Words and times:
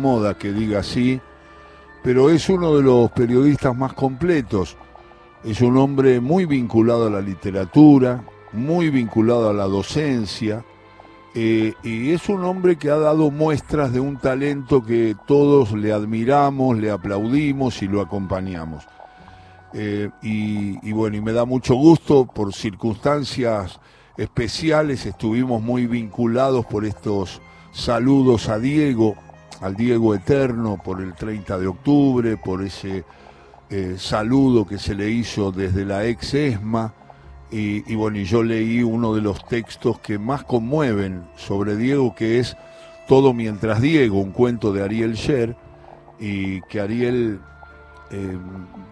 moda 0.00 0.38
que 0.38 0.52
diga 0.52 0.78
así, 0.78 1.20
pero 2.04 2.30
es 2.30 2.48
uno 2.48 2.76
de 2.76 2.84
los 2.84 3.10
periodistas 3.10 3.76
más 3.76 3.94
completos. 3.94 4.76
Es 5.42 5.60
un 5.60 5.76
hombre 5.76 6.20
muy 6.20 6.46
vinculado 6.46 7.08
a 7.08 7.10
la 7.10 7.20
literatura, 7.20 8.22
muy 8.52 8.90
vinculado 8.90 9.50
a 9.50 9.52
la 9.52 9.64
docencia, 9.64 10.64
eh, 11.34 11.74
y 11.82 12.12
es 12.12 12.28
un 12.28 12.44
hombre 12.44 12.76
que 12.76 12.90
ha 12.90 12.96
dado 12.96 13.32
muestras 13.32 13.92
de 13.92 13.98
un 13.98 14.18
talento 14.18 14.84
que 14.84 15.16
todos 15.26 15.72
le 15.72 15.92
admiramos, 15.92 16.78
le 16.78 16.92
aplaudimos 16.92 17.82
y 17.82 17.88
lo 17.88 18.00
acompañamos. 18.00 18.86
Eh, 19.72 20.10
y, 20.22 20.88
y 20.88 20.92
bueno, 20.92 21.16
y 21.16 21.22
me 21.22 21.32
da 21.32 21.44
mucho 21.44 21.74
gusto, 21.74 22.24
por 22.24 22.54
circunstancias 22.54 23.80
especiales, 24.16 25.06
estuvimos 25.06 25.60
muy 25.60 25.88
vinculados 25.88 26.64
por 26.66 26.84
estos 26.84 27.42
saludos 27.72 28.48
a 28.48 28.60
Diego, 28.60 29.16
al 29.60 29.76
Diego 29.76 30.14
Eterno 30.14 30.80
por 30.82 31.00
el 31.00 31.14
30 31.14 31.58
de 31.58 31.66
octubre, 31.66 32.36
por 32.36 32.62
ese 32.62 33.04
eh, 33.70 33.96
saludo 33.98 34.66
que 34.66 34.78
se 34.78 34.94
le 34.94 35.10
hizo 35.10 35.52
desde 35.52 35.84
la 35.84 36.06
ex 36.06 36.34
ESMA. 36.34 36.94
Y, 37.50 37.94
bueno, 37.94 38.18
y 38.18 38.24
yo 38.24 38.42
leí 38.42 38.82
uno 38.82 39.14
de 39.14 39.22
los 39.22 39.46
textos 39.46 39.98
que 40.00 40.18
más 40.18 40.44
conmueven 40.44 41.24
sobre 41.34 41.76
Diego, 41.76 42.14
que 42.14 42.38
es 42.38 42.58
Todo 43.08 43.32
mientras 43.32 43.80
Diego, 43.80 44.20
un 44.20 44.32
cuento 44.32 44.70
de 44.70 44.82
Ariel 44.82 45.14
Sher, 45.14 45.56
y 46.20 46.60
que 46.62 46.78
Ariel 46.78 47.40
eh, 48.10 48.36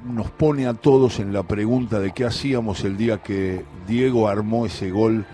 nos 0.05 0.30
pone 0.30 0.66
a 0.66 0.73
todos 0.73 1.21
en 1.21 1.35
la 1.35 1.43
pregunta 1.43 2.01
de 2.01 2.12
qué 2.12 2.24
hacíamos 2.24 2.83
el 2.85 2.96
día 2.96 3.19
que 3.19 3.62
Diego 3.87 4.27
armó 4.27 4.65
ese 4.65 4.91
gol 4.91 5.27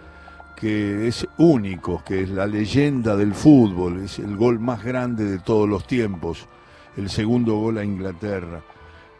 que 0.62 1.08
es 1.08 1.26
único, 1.38 2.04
que 2.06 2.20
es 2.20 2.30
la 2.30 2.46
leyenda 2.46 3.16
del 3.16 3.34
fútbol, 3.34 4.04
es 4.04 4.20
el 4.20 4.36
gol 4.36 4.60
más 4.60 4.84
grande 4.84 5.24
de 5.24 5.40
todos 5.40 5.68
los 5.68 5.88
tiempos, 5.88 6.48
el 6.96 7.10
segundo 7.10 7.56
gol 7.56 7.78
a 7.78 7.84
Inglaterra. 7.84 8.60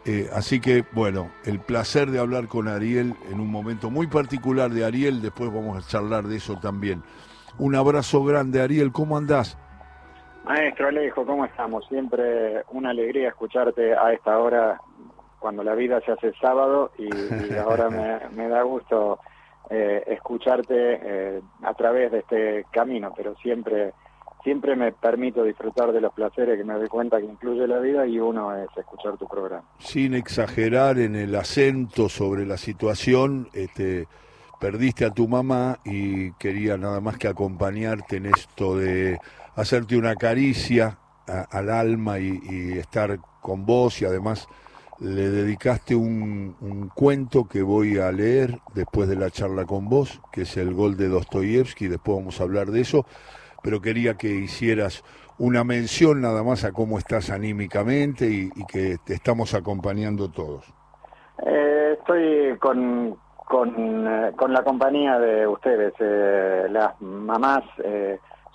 Eh, 0.04 0.30
así 0.32 0.60
que, 0.60 0.84
bueno, 0.92 1.32
el 1.44 1.58
placer 1.58 2.12
de 2.12 2.20
hablar 2.20 2.46
con 2.46 2.68
Ariel 2.68 3.16
en 3.28 3.40
un 3.40 3.50
momento 3.50 3.90
muy 3.90 4.06
particular 4.06 4.70
de 4.70 4.84
Ariel, 4.84 5.20
después 5.20 5.52
vamos 5.52 5.84
a 5.84 5.88
charlar 5.88 6.28
de 6.28 6.36
eso 6.36 6.60
también. 6.60 7.02
Un 7.58 7.74
abrazo 7.74 8.22
grande, 8.22 8.62
Ariel, 8.62 8.92
¿cómo 8.92 9.16
andás? 9.16 9.58
Maestro 10.44 10.86
Alejo, 10.86 11.26
¿cómo 11.26 11.44
estamos? 11.44 11.84
Siempre 11.88 12.62
una 12.70 12.90
alegría 12.90 13.30
escucharte 13.30 13.96
a 13.96 14.12
esta 14.12 14.38
hora, 14.38 14.80
cuando 15.40 15.64
la 15.64 15.74
vida 15.74 16.00
se 16.02 16.12
hace 16.12 16.32
sábado, 16.40 16.92
y, 16.98 17.10
ahora 17.56 17.90
me, 17.90 18.20
me 18.36 18.46
da 18.46 18.62
gusto 18.62 19.18
eh, 19.74 20.04
escucharte 20.06 20.74
eh, 20.76 21.40
a 21.62 21.72
través 21.72 22.12
de 22.12 22.18
este 22.18 22.66
camino, 22.70 23.10
pero 23.16 23.34
siempre 23.36 23.94
siempre 24.44 24.76
me 24.76 24.92
permito 24.92 25.44
disfrutar 25.44 25.92
de 25.92 26.00
los 26.02 26.12
placeres 26.12 26.58
que 26.58 26.64
me 26.64 26.74
doy 26.74 26.88
cuenta 26.88 27.18
que 27.18 27.24
incluye 27.24 27.66
la 27.66 27.78
vida 27.78 28.06
y 28.06 28.18
uno 28.18 28.54
es 28.54 28.68
escuchar 28.76 29.16
tu 29.16 29.26
programa. 29.26 29.64
Sin 29.78 30.14
exagerar 30.14 30.98
en 30.98 31.16
el 31.16 31.34
acento 31.36 32.10
sobre 32.10 32.44
la 32.44 32.58
situación, 32.58 33.48
este, 33.54 34.08
perdiste 34.60 35.06
a 35.06 35.10
tu 35.10 35.26
mamá 35.26 35.78
y 35.86 36.32
quería 36.32 36.76
nada 36.76 37.00
más 37.00 37.16
que 37.16 37.28
acompañarte 37.28 38.16
en 38.16 38.26
esto 38.26 38.76
de 38.76 39.18
hacerte 39.54 39.96
una 39.96 40.16
caricia 40.16 40.98
al 41.50 41.70
alma 41.70 42.18
y 42.18 42.72
estar 42.78 43.16
con 43.40 43.64
vos 43.64 44.02
y 44.02 44.04
además 44.04 44.48
le 45.02 45.30
dedicaste 45.30 45.96
un, 45.96 46.90
cuento 46.94 47.48
que 47.48 47.62
voy 47.62 47.98
a 47.98 48.12
leer 48.12 48.60
después 48.72 49.08
de 49.08 49.16
la 49.16 49.30
charla 49.30 49.64
con 49.64 49.88
vos, 49.88 50.20
que 50.30 50.42
es 50.42 50.56
el 50.56 50.74
gol 50.74 50.96
de 50.96 51.08
Dostoyevsky, 51.08 51.88
después 51.88 52.18
vamos 52.18 52.40
a 52.40 52.44
hablar 52.44 52.68
de 52.68 52.82
eso, 52.82 53.04
pero 53.62 53.80
quería 53.80 54.14
que 54.14 54.28
hicieras 54.28 55.02
una 55.38 55.64
mención 55.64 56.20
nada 56.20 56.44
más 56.44 56.64
a 56.64 56.72
cómo 56.72 56.98
estás 56.98 57.30
anímicamente 57.30 58.26
y, 58.26 58.50
que 58.66 58.98
te 59.04 59.14
estamos 59.14 59.54
acompañando 59.54 60.30
todos. 60.30 60.72
Eh, 61.44 61.96
estoy 61.98 62.56
con, 62.58 63.16
con, 63.48 64.06
eh, 64.06 64.32
con, 64.36 64.52
la 64.52 64.62
compañía 64.62 65.18
de 65.18 65.48
ustedes, 65.48 65.94
eh, 65.98 66.66
las 66.70 67.00
mamás 67.00 67.64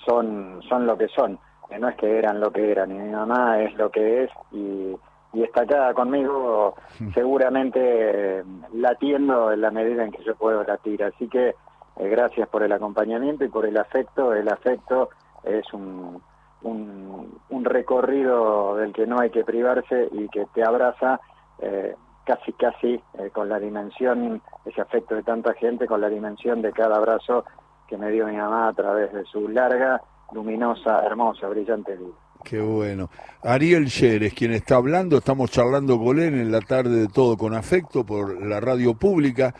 son, 0.05 0.61
son 0.69 0.85
lo 0.85 0.97
que 0.97 1.09
son, 1.09 1.37
no 1.77 1.89
es 1.89 1.95
que 1.97 2.17
eran 2.17 2.39
lo 2.39 2.51
que 2.51 2.71
eran, 2.71 2.97
mi 2.97 3.11
mamá 3.11 3.59
es 3.59 3.75
lo 3.75 3.91
que 3.91 4.23
es 4.23 4.31
y 4.53 4.95
y 5.33 5.43
está 5.43 5.61
acá 5.61 5.93
conmigo 5.93 6.75
seguramente 7.13 7.79
eh, 7.81 8.43
latiendo 8.73 9.51
en 9.51 9.61
la 9.61 9.71
medida 9.71 10.03
en 10.03 10.11
que 10.11 10.23
yo 10.23 10.35
puedo 10.35 10.63
latir. 10.63 11.03
Así 11.03 11.27
que 11.27 11.49
eh, 11.49 12.09
gracias 12.09 12.47
por 12.49 12.63
el 12.63 12.71
acompañamiento 12.71 13.43
y 13.43 13.49
por 13.49 13.65
el 13.65 13.77
afecto. 13.77 14.33
El 14.33 14.49
afecto 14.49 15.09
es 15.43 15.71
un, 15.73 16.21
un, 16.61 17.65
recorrido 17.65 18.75
del 18.77 18.93
que 18.93 19.05
no 19.05 19.19
hay 19.19 19.29
que 19.29 19.43
privarse 19.43 20.07
y 20.11 20.29
que 20.29 20.45
te 20.53 20.63
abraza 20.63 21.19
eh, 21.59 21.95
casi 22.23 22.53
casi 22.53 23.01
con 23.33 23.49
la 23.49 23.59
dimensión, 23.59 24.41
ese 24.65 24.81
afecto 24.81 25.15
de 25.15 25.23
tanta 25.23 25.53
gente, 25.53 25.85
con 25.85 25.99
la 25.99 26.09
dimensión 26.09 26.61
de 26.61 26.71
cada 26.71 26.95
abrazo 26.95 27.43
que 27.87 27.97
me 27.97 28.09
dio 28.09 28.25
mi 28.27 28.37
mamá 28.37 28.69
a 28.69 28.73
través 28.73 29.11
de 29.13 29.23
su 29.25 29.47
larga, 29.49 30.01
luminosa, 30.31 31.05
hermosa, 31.05 31.47
brillante 31.47 31.95
vida. 31.95 32.15
Qué 32.43 32.59
bueno. 32.59 33.09
Ariel 33.43 33.87
es 33.87 34.33
quien 34.33 34.51
está 34.51 34.75
hablando, 34.75 35.17
estamos 35.17 35.51
charlando 35.51 35.99
con 35.99 36.19
él 36.19 36.33
en 36.33 36.51
la 36.51 36.61
tarde 36.61 37.01
de 37.01 37.07
Todo 37.07 37.37
con 37.37 37.53
Afecto 37.53 38.05
por 38.05 38.45
la 38.45 38.59
radio 38.59 38.93
pública. 38.93 39.53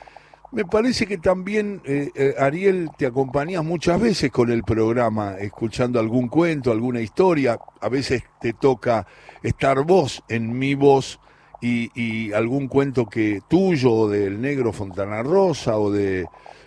Me 0.52 0.64
parece 0.66 1.06
que 1.06 1.18
también, 1.18 1.82
eh, 1.86 2.10
eh, 2.16 2.36
Ariel, 2.40 2.90
te 2.98 3.06
acompañas 3.06 3.64
muchas 3.66 4.00
veces 4.00 4.32
con 4.32 4.50
el 4.50 4.64
programa, 4.64 5.36
escuchando 5.38 6.00
algún 6.00 6.30
cuento, 6.30 6.72
alguna 6.72 7.02
historia. 7.02 7.60
A 7.82 7.90
veces 7.90 8.24
te 8.40 8.54
toca 8.54 9.06
estar 9.44 9.84
vos 9.84 10.24
en 10.30 10.58
mi 10.58 10.74
voz 10.74 11.20
y, 11.62 12.32
algún 12.32 12.68
cuento 12.68 13.08
que 13.08 13.42
tuyo, 13.48 13.92
o 13.92 14.10
del 14.10 14.40
negro 14.40 14.72
Fontana 14.72 15.22
Rosa, 15.22 15.78
o 15.78 15.92
de, 15.92 16.26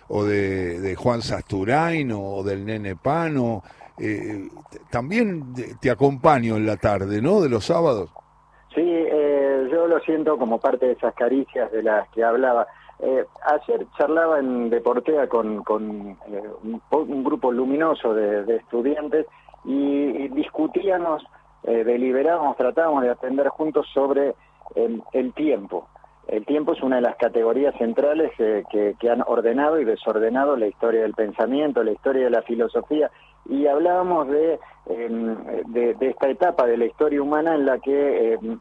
o 0.09 0.25
de, 0.25 0.79
de 0.79 0.95
Juan 0.95 1.21
Sasturain, 1.21 2.11
o 2.11 2.43
del 2.43 2.65
nene 2.65 2.95
Pano 2.95 3.63
eh, 4.01 4.49
también 4.89 5.53
te 5.79 5.91
acompaño 5.91 6.57
en 6.57 6.65
la 6.65 6.77
tarde, 6.77 7.21
¿no? 7.21 7.41
De 7.41 7.49
los 7.49 7.65
sábados. 7.65 8.09
Sí, 8.73 8.81
eh, 8.83 9.67
yo 9.69 9.87
lo 9.87 9.99
siento 9.99 10.37
como 10.37 10.59
parte 10.59 10.87
de 10.87 10.93
esas 10.93 11.13
caricias 11.13 11.71
de 11.71 11.83
las 11.83 12.07
que 12.09 12.23
hablaba. 12.23 12.67
Eh, 12.99 13.25
ayer 13.45 13.85
charlaba 13.97 14.39
en 14.39 14.69
Deportea 14.69 15.27
con, 15.27 15.63
con 15.63 16.17
eh, 16.27 16.43
un, 16.91 17.23
grupo 17.23 17.51
luminoso 17.51 18.13
de, 18.13 18.55
estudiantes 18.55 19.25
y, 19.65 20.29
discutíamos, 20.29 21.23
deliberábamos, 21.63 22.57
tratábamos 22.57 23.03
de 23.03 23.11
atender 23.11 23.49
juntos 23.49 23.87
sobre 23.93 24.33
el 24.75 25.33
tiempo. 25.33 25.87
El 26.27 26.45
tiempo 26.45 26.73
es 26.73 26.81
una 26.81 26.97
de 26.97 27.01
las 27.01 27.17
categorías 27.17 27.75
centrales 27.77 28.31
que, 28.37 28.95
que, 28.97 29.09
han 29.09 29.21
ordenado 29.25 29.79
y 29.79 29.85
desordenado 29.85 30.55
la 30.55 30.67
historia 30.67 31.01
del 31.01 31.13
pensamiento, 31.13 31.83
la 31.83 31.91
historia 31.91 32.23
de 32.23 32.29
la 32.29 32.41
filosofía, 32.43 33.11
y 33.45 33.67
hablábamos 33.67 34.27
de, 34.27 34.59
em, 34.87 35.35
de, 35.67 35.95
esta 35.99 36.29
etapa 36.29 36.65
de 36.65 36.77
la 36.77 36.85
historia 36.85 37.21
humana 37.21 37.55
en 37.55 37.65
la 37.65 37.79
que 37.79 38.33
em, 38.33 38.59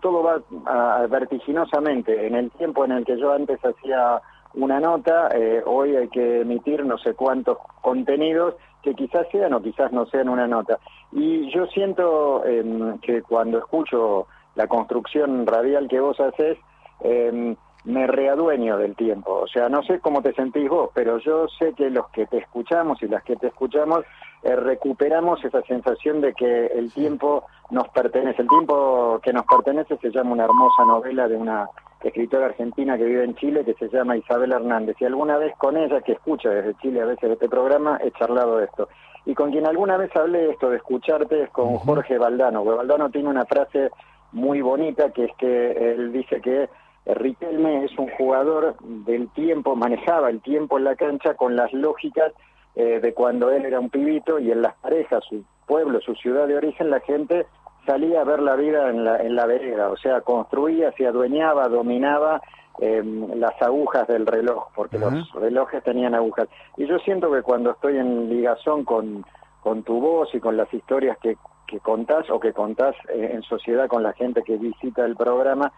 todo 0.00 0.22
va 0.22 1.06
vertiginosamente. 1.08 2.26
En 2.26 2.34
el 2.34 2.50
tiempo 2.52 2.84
en 2.84 2.92
el 2.92 3.04
que 3.04 3.18
yo 3.18 3.32
antes 3.32 3.58
hacía 3.62 4.20
una 4.54 4.80
nota, 4.80 5.28
eh, 5.34 5.62
hoy 5.64 5.94
hay 5.94 6.08
que 6.08 6.40
emitir 6.40 6.84
no 6.84 6.98
sé 6.98 7.14
cuántos 7.14 7.58
contenidos 7.82 8.54
que 8.82 8.94
quizás 8.94 9.26
sean 9.30 9.52
o 9.52 9.60
quizás 9.60 9.92
no 9.92 10.06
sean 10.06 10.28
una 10.28 10.46
nota. 10.46 10.78
Y 11.12 11.50
yo 11.52 11.66
siento 11.66 12.44
em, 12.46 12.98
que 13.00 13.22
cuando 13.22 13.58
escucho 13.58 14.26
la 14.54 14.66
construcción 14.66 15.46
radial 15.46 15.86
que 15.88 16.00
vos 16.00 16.18
haces, 16.18 16.58
me 17.84 18.06
readueño 18.06 18.76
del 18.76 18.94
tiempo. 18.94 19.40
O 19.40 19.46
sea, 19.46 19.68
no 19.68 19.82
sé 19.82 20.00
cómo 20.00 20.22
te 20.22 20.32
sentís 20.34 20.68
vos, 20.68 20.90
pero 20.94 21.18
yo 21.18 21.48
sé 21.58 21.72
que 21.74 21.90
los 21.90 22.08
que 22.10 22.26
te 22.26 22.38
escuchamos 22.38 23.02
y 23.02 23.08
las 23.08 23.22
que 23.24 23.36
te 23.36 23.48
escuchamos 23.48 24.04
eh, 24.42 24.56
recuperamos 24.56 25.44
esa 25.44 25.62
sensación 25.62 26.20
de 26.20 26.32
que 26.34 26.66
el 26.66 26.92
tiempo 26.92 27.44
nos 27.70 27.88
pertenece. 27.88 28.42
El 28.42 28.48
tiempo 28.48 29.20
que 29.22 29.32
nos 29.32 29.44
pertenece 29.46 29.96
se 29.98 30.10
llama 30.10 30.32
una 30.32 30.44
hermosa 30.44 30.84
novela 30.84 31.28
de 31.28 31.36
una 31.36 31.68
escritora 32.02 32.46
argentina 32.46 32.96
que 32.96 33.04
vive 33.04 33.24
en 33.24 33.34
Chile 33.34 33.64
que 33.64 33.74
se 33.74 33.88
llama 33.88 34.16
Isabel 34.16 34.52
Hernández. 34.52 34.96
Y 35.00 35.04
alguna 35.04 35.36
vez 35.36 35.54
con 35.56 35.76
ella, 35.76 36.00
que 36.00 36.12
escucha 36.12 36.48
desde 36.48 36.74
Chile 36.76 37.02
a 37.02 37.06
veces 37.06 37.30
este 37.30 37.48
programa, 37.48 37.98
he 38.02 38.10
charlado 38.12 38.58
de 38.58 38.64
esto. 38.64 38.88
Y 39.26 39.34
con 39.34 39.50
quien 39.50 39.66
alguna 39.66 39.98
vez 39.98 40.14
hablé 40.16 40.38
de 40.38 40.50
esto 40.52 40.70
de 40.70 40.78
escucharte 40.78 41.42
es 41.42 41.50
con 41.50 41.76
Jorge 41.76 42.16
Valdano. 42.16 42.64
Valdano 42.64 43.10
tiene 43.10 43.28
una 43.28 43.44
frase 43.44 43.90
muy 44.32 44.62
bonita 44.62 45.10
que 45.10 45.24
es 45.24 45.36
que 45.36 45.92
él 45.92 46.12
dice 46.12 46.40
que 46.40 46.70
Riquelme 47.06 47.84
es 47.84 47.98
un 47.98 48.08
jugador 48.10 48.76
del 48.80 49.28
tiempo, 49.30 49.74
manejaba 49.74 50.30
el 50.30 50.40
tiempo 50.40 50.78
en 50.78 50.84
la 50.84 50.96
cancha 50.96 51.34
con 51.34 51.56
las 51.56 51.72
lógicas 51.72 52.32
eh, 52.76 53.00
de 53.00 53.14
cuando 53.14 53.50
él 53.50 53.64
era 53.64 53.80
un 53.80 53.90
pibito 53.90 54.38
y 54.38 54.50
en 54.52 54.62
las 54.62 54.74
parejas, 54.76 55.24
su 55.28 55.44
pueblo, 55.66 56.00
su 56.00 56.14
ciudad 56.14 56.46
de 56.46 56.56
origen, 56.56 56.90
la 56.90 57.00
gente 57.00 57.46
salía 57.86 58.20
a 58.20 58.24
ver 58.24 58.40
la 58.40 58.54
vida 58.54 58.90
en 58.90 59.04
la, 59.04 59.16
en 59.16 59.34
la 59.34 59.46
vereda, 59.46 59.88
o 59.90 59.96
sea, 59.96 60.20
construía, 60.20 60.92
se 60.92 61.06
adueñaba, 61.06 61.68
dominaba 61.68 62.40
em, 62.78 63.28
las 63.34 63.60
agujas 63.60 64.06
del 64.06 64.26
reloj, 64.26 64.68
porque 64.74 64.98
los 64.98 65.32
relojes 65.32 65.82
tenían 65.82 66.14
agujas. 66.14 66.48
Y 66.76 66.86
yo 66.86 66.98
siento 66.98 67.32
que 67.32 67.42
cuando 67.42 67.72
estoy 67.72 67.96
en 67.96 68.28
ligazón 68.28 68.84
con, 68.84 69.24
con 69.62 69.82
tu 69.82 70.00
voz 70.00 70.34
y 70.34 70.40
con 70.40 70.56
las 70.56 70.72
historias 70.72 71.18
que, 71.18 71.36
que 71.66 71.80
contás 71.80 72.28
o 72.30 72.38
que 72.38 72.52
contás 72.52 72.94
eh, 73.08 73.30
en 73.32 73.42
sociedad 73.42 73.88
con 73.88 74.02
la 74.02 74.12
gente 74.12 74.42
que 74.42 74.56
visita 74.56 75.04
el 75.04 75.16
programa, 75.16 75.72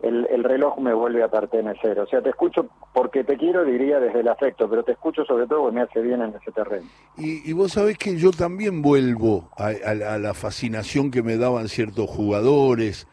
em, 0.00 0.24
el, 0.30 0.44
reloj 0.44 0.78
me 0.78 0.94
vuelve 0.94 1.22
a 1.22 1.28
pertenecer. 1.28 1.98
O 2.00 2.06
sea, 2.06 2.22
te 2.22 2.30
escucho 2.30 2.68
porque 2.92 3.24
te 3.24 3.36
quiero, 3.36 3.64
diría 3.64 3.98
desde 4.00 4.20
el 4.20 4.28
afecto, 4.28 4.68
pero 4.68 4.82
te 4.82 4.92
escucho 4.92 5.24
sobre 5.24 5.46
todo 5.46 5.62
porque 5.62 5.76
me 5.76 5.82
hace 5.82 6.00
bien 6.00 6.22
en 6.22 6.34
ese 6.34 6.52
terreno. 6.52 6.86
Y, 7.16 7.52
vos 7.52 7.72
sabés 7.72 7.98
que 7.98 8.16
yo 8.16 8.30
también 8.30 8.82
vuelvo 8.82 9.50
a, 9.56 9.72
la 9.94 10.34
fascinación 10.34 11.10
que 11.10 11.22
me 11.22 11.36
daban 11.36 11.68
ciertos 11.68 12.08
jugadores, 12.08 13.08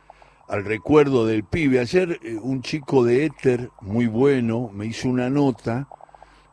al 0.47 0.63
recuerdo 0.63 1.25
del 1.25 1.43
pibe. 1.43 1.79
Ayer 1.79 2.19
eh, 2.23 2.37
un 2.41 2.61
chico 2.61 3.03
de 3.03 3.25
Éter, 3.25 3.69
muy 3.81 4.07
bueno, 4.07 4.69
me 4.73 4.85
hizo 4.85 5.09
una 5.09 5.29
nota 5.29 5.87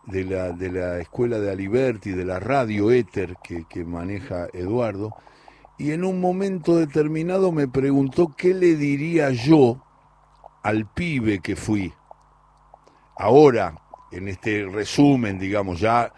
de 0.07 0.25
la, 0.25 0.53
de 0.53 0.73
la 0.73 0.99
escuela 0.99 1.39
de 1.39 1.51
Aliberti, 1.51 2.11
de 2.11 2.25
la 2.25 2.41
radio 2.41 2.91
Éter 2.91 3.37
que, 3.43 3.65
que 3.69 3.85
maneja 3.85 4.49
Eduardo, 4.53 5.15
y 5.79 5.93
en 5.93 6.05
un 6.05 6.21
momento 6.21 6.77
determinado 6.77 7.53
me 7.53 7.69
preguntó 7.69 8.35
qué 8.37 8.55
le 8.55 8.77
diría 8.77 9.31
yo 9.31 9.83
al 10.63 10.87
pibe 10.87 11.41
que 11.41 11.57
fui. 11.57 11.93
Ahora, 13.17 13.75
en 14.11 14.29
este 14.29 14.67
resumen, 14.67 15.39
digamos, 15.39 15.81
ya 15.81 16.13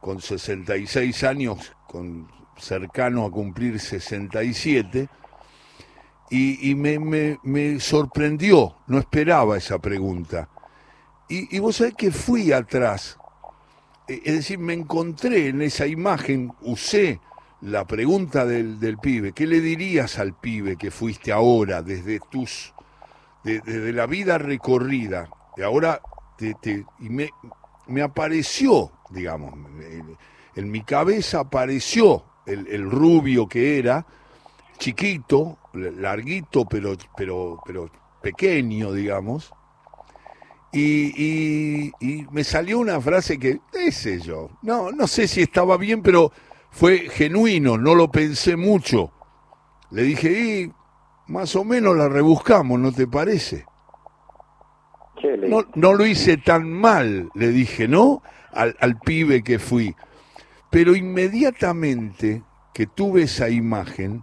con 0.00 0.20
66 0.20 1.24
años, 1.24 1.72
con 1.86 2.28
cercano 2.56 3.24
a 3.24 3.30
cumplir 3.30 3.78
67, 3.78 5.08
y, 6.30 6.70
y 6.70 6.74
me, 6.74 7.38
me, 7.42 7.80
sorprendió, 7.80 8.76
no 8.88 8.98
esperaba 8.98 9.56
esa 9.56 9.78
pregunta. 9.78 10.48
Y, 11.28 11.58
vos 11.58 11.76
sabés 11.76 11.94
que 11.94 12.10
fui 12.10 12.52
atrás, 12.52 13.18
e, 14.08 14.22
es 14.24 14.34
decir, 14.34 14.58
me 14.58 14.74
encontré 14.74 15.48
en 15.48 15.62
esa 15.62 15.86
imagen, 15.86 16.52
usé 16.62 17.20
la 17.60 17.84
pregunta 17.84 18.44
del 18.44 18.98
pibe, 18.98 19.32
¿qué 19.32 19.46
le 19.46 19.60
dirías 19.60 20.18
al 20.18 20.34
pibe 20.34 20.76
que 20.76 20.90
fuiste 20.90 21.32
ahora 21.32 21.82
desde 21.82 22.20
tus 22.30 22.74
de, 23.54 23.92
la 23.92 24.06
vida 24.06 24.38
recorrida, 24.38 25.28
y 25.56 25.62
ahora 25.62 26.00
me, 27.86 28.02
apareció, 28.02 28.90
digamos, 29.10 29.54
en, 30.54 30.70
mi 30.70 30.82
cabeza 30.82 31.40
apareció 31.40 32.24
el, 32.46 32.90
rubio 32.90 33.48
que 33.48 33.78
era, 33.78 34.06
chiquito, 34.78 35.58
larguito, 35.72 36.64
pero, 36.66 36.96
pero, 37.16 37.60
pero 37.64 37.90
pequeño, 38.20 38.92
digamos, 38.92 39.52
y, 40.72 41.92
y, 42.00 42.26
me 42.30 42.44
salió 42.44 42.78
una 42.78 43.00
frase 43.00 43.38
que, 43.38 43.60
qué 43.72 43.92
sé 43.92 44.20
yo, 44.20 44.50
no, 44.62 44.90
no 44.90 45.06
sé 45.06 45.28
si 45.28 45.42
estaba 45.42 45.76
bien, 45.76 46.02
pero 46.02 46.32
fue 46.70 47.08
genuino, 47.08 47.78
no 47.78 47.94
lo 47.94 48.10
pensé 48.10 48.56
mucho. 48.56 49.12
Le 49.90 50.02
dije, 50.02 50.30
y 50.30 50.72
más 51.28 51.56
o 51.56 51.64
menos 51.64 51.96
la 51.96 52.08
rebuscamos, 52.08 52.78
¿no 52.78 52.92
te 52.92 53.06
parece? 53.06 53.66
No, 55.48 55.64
no 55.74 55.94
lo 55.94 56.06
hice 56.06 56.36
tan 56.36 56.70
mal, 56.70 57.30
le 57.34 57.48
dije, 57.48 57.88
¿no? 57.88 58.22
Al, 58.52 58.76
al 58.80 58.98
pibe 58.98 59.42
que 59.42 59.58
fui. 59.58 59.94
Pero 60.70 60.94
inmediatamente 60.94 62.42
que 62.74 62.86
tuve 62.86 63.22
esa 63.22 63.48
imagen, 63.48 64.22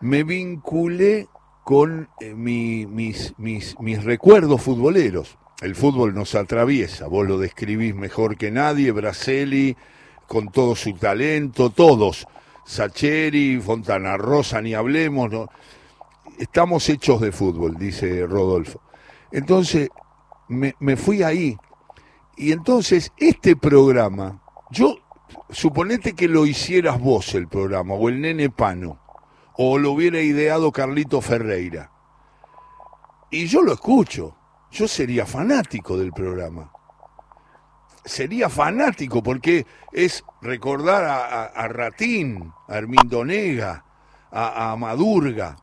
me 0.00 0.24
vinculé 0.24 1.28
con 1.64 2.08
eh, 2.20 2.34
mi, 2.34 2.86
mis, 2.86 3.34
mis, 3.38 3.78
mis 3.78 4.02
recuerdos 4.02 4.62
futboleros. 4.62 5.36
El 5.60 5.76
fútbol 5.76 6.14
nos 6.14 6.34
atraviesa, 6.34 7.06
vos 7.06 7.28
lo 7.28 7.38
describís 7.38 7.94
mejor 7.94 8.38
que 8.38 8.50
nadie, 8.50 8.90
Braseli, 8.92 9.76
con 10.26 10.50
todo 10.50 10.74
su 10.74 10.94
talento, 10.94 11.70
todos, 11.70 12.26
Sacheri, 12.64 13.60
Fontana 13.60 14.16
Rosa, 14.16 14.62
ni 14.62 14.74
hablemos, 14.74 15.30
¿no? 15.30 15.48
Estamos 16.40 16.88
hechos 16.88 17.20
de 17.20 17.32
fútbol, 17.32 17.76
dice 17.76 18.26
Rodolfo. 18.26 18.80
Entonces, 19.30 19.90
me, 20.48 20.96
fui 20.96 21.22
ahí. 21.22 21.56
Y 22.36 22.52
entonces, 22.52 23.12
este 23.18 23.56
programa, 23.56 24.42
yo, 24.70 24.96
suponete 25.50 26.14
que 26.14 26.28
lo 26.28 26.46
hicieras 26.46 26.98
vos 26.98 27.34
el 27.34 27.46
programa, 27.46 27.94
o 27.94 28.08
el 28.08 28.22
nene 28.22 28.48
Pano, 28.48 28.98
o 29.56 29.78
lo 29.78 29.92
hubiera 29.92 30.20
ideado 30.20 30.72
Carlito 30.72 31.20
Ferreira. 31.20 31.92
Y 33.30 33.46
yo 33.46 33.60
lo 33.60 33.74
escucho, 33.74 34.34
yo 34.70 34.88
sería 34.88 35.26
fanático 35.26 35.98
del 35.98 36.12
programa. 36.12 36.72
Sería 38.02 38.48
fanático 38.48 39.22
porque 39.22 39.66
es 39.92 40.24
recordar 40.40 41.04
a, 41.04 41.68
Ratín, 41.68 42.50
a 42.66 42.80
Nega, 42.80 43.84
a, 44.32 44.72
a 44.72 44.76
Madurga, 44.76 45.56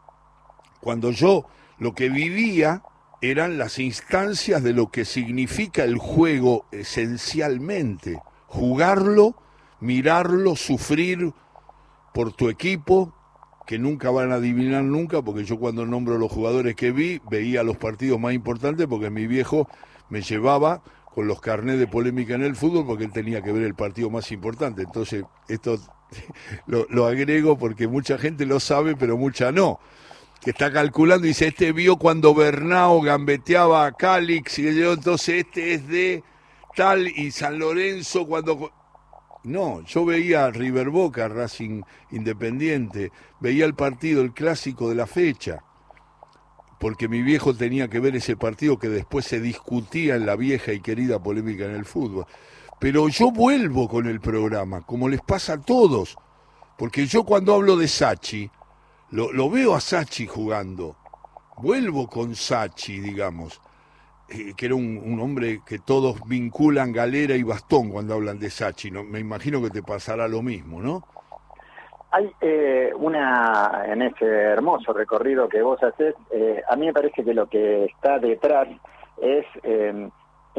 cuando 0.82 1.12
yo 1.12 1.46
lo 1.80 1.94
que 1.94 2.10
vivía 2.10 2.82
eran 3.22 3.58
las 3.58 3.80
instancias 3.80 4.64
de 4.64 4.74
lo 4.74 4.92
que 4.92 5.06
significa 5.06 5.84
el 5.84 5.98
juego 5.98 6.66
esencialmente, 6.72 8.20
jugarlo, 8.46 9.36
mirarlo, 9.80 10.56
sufrir 10.56 11.34
por 12.14 12.34
tu 12.34 12.50
equipo, 12.50 13.14
que 13.66 13.80
nunca 13.80 14.12
van 14.12 14.32
a 14.32 14.36
adivinar 14.36 14.84
nunca, 14.84 15.22
porque 15.22 15.44
yo 15.44 15.60
cuando 15.60 15.86
nombro 15.86 16.18
los 16.18 16.32
jugadores 16.32 16.76
que 16.76 16.92
vi, 16.92 17.20
veía 17.30 17.64
los 17.64 17.78
partidos 17.78 18.20
más 18.20 18.34
importantes, 18.34 18.88
porque 18.88 19.10
mi 19.10 19.28
viejo 19.28 19.68
me 20.10 20.22
llevaba 20.22 20.82
con 21.14 21.28
los 21.28 21.42
carnés 21.42 21.80
de 21.80 21.88
polémica 21.88 22.36
en 22.36 22.44
el 22.44 22.56
fútbol, 22.56 22.86
porque 22.86 23.04
él 23.04 23.12
tenía 23.12 23.42
que 23.42 23.52
ver 23.52 23.64
el 23.64 23.76
partido 23.76 24.10
más 24.10 24.32
importante. 24.32 24.84
Entonces, 24.84 25.26
esto 25.50 25.80
lo, 26.68 26.86
lo 26.90 27.08
agrego 27.08 27.58
porque 27.58 27.88
mucha 27.88 28.18
gente 28.18 28.46
lo 28.46 28.60
sabe, 28.60 28.96
pero 28.96 29.18
mucha 29.18 29.52
no 29.52 29.80
que 30.42 30.52
está 30.52 30.72
calculando 30.72 31.26
dice, 31.26 31.48
este 31.48 31.72
vio 31.72 31.98
cuando 31.98 32.34
Bernao 32.34 33.02
gambeteaba 33.02 33.86
a 33.86 33.92
Calix, 33.92 34.60
y 34.60 34.76
yo, 34.76 34.94
entonces 34.94 35.46
este 35.46 35.74
es 35.74 35.88
de 35.88 36.24
tal 36.76 37.08
y 37.08 37.32
San 37.32 37.60
Lorenzo 37.60 38.26
cuando... 38.28 38.72
No, 39.44 39.82
yo 39.86 40.04
veía 40.04 40.52
River 40.52 40.90
Boca, 40.90 41.28
Racing 41.28 41.82
Independiente, 42.12 43.12
veía 43.40 43.66
el 43.66 43.76
partido, 43.76 44.22
el 44.22 44.34
clásico 44.34 44.90
de 44.90 44.96
la 44.96 45.08
fecha, 45.08 45.64
porque 46.80 47.08
mi 47.08 47.22
viejo 47.22 47.56
tenía 47.56 47.88
que 47.88 48.00
ver 48.00 48.16
ese 48.16 48.36
partido 48.36 48.78
que 48.78 48.90
después 48.90 49.26
se 49.26 49.40
discutía 49.40 50.16
en 50.16 50.26
la 50.26 50.36
vieja 50.36 50.74
y 50.74 50.82
querida 50.82 51.22
polémica 51.24 51.66
en 51.66 51.76
el 51.76 51.86
fútbol. 51.86 52.26
Pero 52.80 53.08
yo 53.10 53.32
vuelvo 53.32 53.88
con 53.88 54.06
el 54.06 54.20
programa, 54.20 54.82
como 54.82 55.10
les 55.10 55.22
pasa 55.22 55.54
a 55.54 55.62
todos, 55.62 56.18
porque 56.78 57.08
yo 57.08 57.24
cuando 57.24 57.56
hablo 57.56 57.78
de 57.78 57.88
Sachi, 57.88 58.52
lo, 59.12 59.50
veo 59.50 59.74
a 59.74 59.80
Sachi 59.80 60.28
jugando. 60.28 60.96
Vuelvo 61.58 62.08
con 62.08 62.36
Sachi, 62.36 63.00
digamos, 63.00 63.62
eh, 64.30 64.54
que 64.56 64.66
era 64.66 64.76
un, 64.76 65.20
hombre 65.20 65.62
que 65.66 65.80
todos 65.80 66.28
vinculan 66.28 66.92
galera 66.92 67.36
y 67.36 67.44
bastón 67.44 67.90
cuando 67.90 68.14
hablan 68.14 68.40
de 68.40 68.50
Sachi. 68.50 68.92
¿no? 68.92 69.04
Me 69.04 69.20
imagino 69.20 69.62
que 69.62 69.70
te 69.70 69.82
pasará 69.82 70.28
lo 70.28 70.42
mismo, 70.42 70.82
¿no? 70.82 71.04
Hay 72.12 72.32
eh, 72.42 72.92
una, 72.96 73.84
en 73.86 74.02
ese 74.02 74.26
hermoso 74.26 74.94
recorrido 74.94 75.50
que 75.50 75.62
vos 75.62 75.82
haces, 75.84 76.16
eh, 76.32 76.64
a 76.70 76.76
mí 76.76 76.86
me 76.86 76.94
parece 76.94 77.24
que 77.24 77.34
lo 77.34 77.48
que 77.48 77.86
está 77.86 78.18
detrás 78.18 78.68
es 79.22 79.46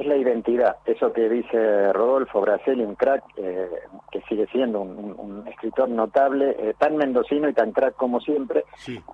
es 0.01 0.07
la 0.07 0.17
identidad, 0.17 0.77
eso 0.87 1.13
que 1.13 1.29
dice 1.29 1.93
Rodolfo 1.93 2.41
Braceli, 2.41 2.85
un 2.85 2.95
crack 2.95 3.25
eh, 3.37 3.69
que 4.11 4.21
sigue 4.23 4.47
siendo 4.47 4.81
un, 4.81 5.47
escritor 5.49 5.89
notable, 5.89 6.57
eh, 6.59 6.75
tan 6.79 6.97
mendocino 6.97 7.49
y 7.49 7.53
tan 7.55 7.73
crack 7.73 7.95
como 7.97 8.21
siempre. 8.21 8.65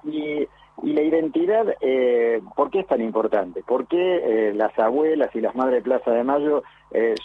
Y, 0.05 0.47
y, 0.83 0.93
la 0.93 1.03
identidad, 1.03 1.67
eh, 1.81 2.41
¿por 2.57 2.71
qué 2.71 2.81
es 2.81 2.87
tan 2.87 3.01
importante? 3.01 3.63
¿Por 3.63 3.87
qué 3.87 4.53
las 4.55 4.77
abuelas 4.79 5.35
y 5.35 5.41
las 5.41 5.55
madres 5.55 5.77
de 5.77 5.83
Plaza 5.83 6.11
de 6.11 6.25
Mayo 6.25 6.63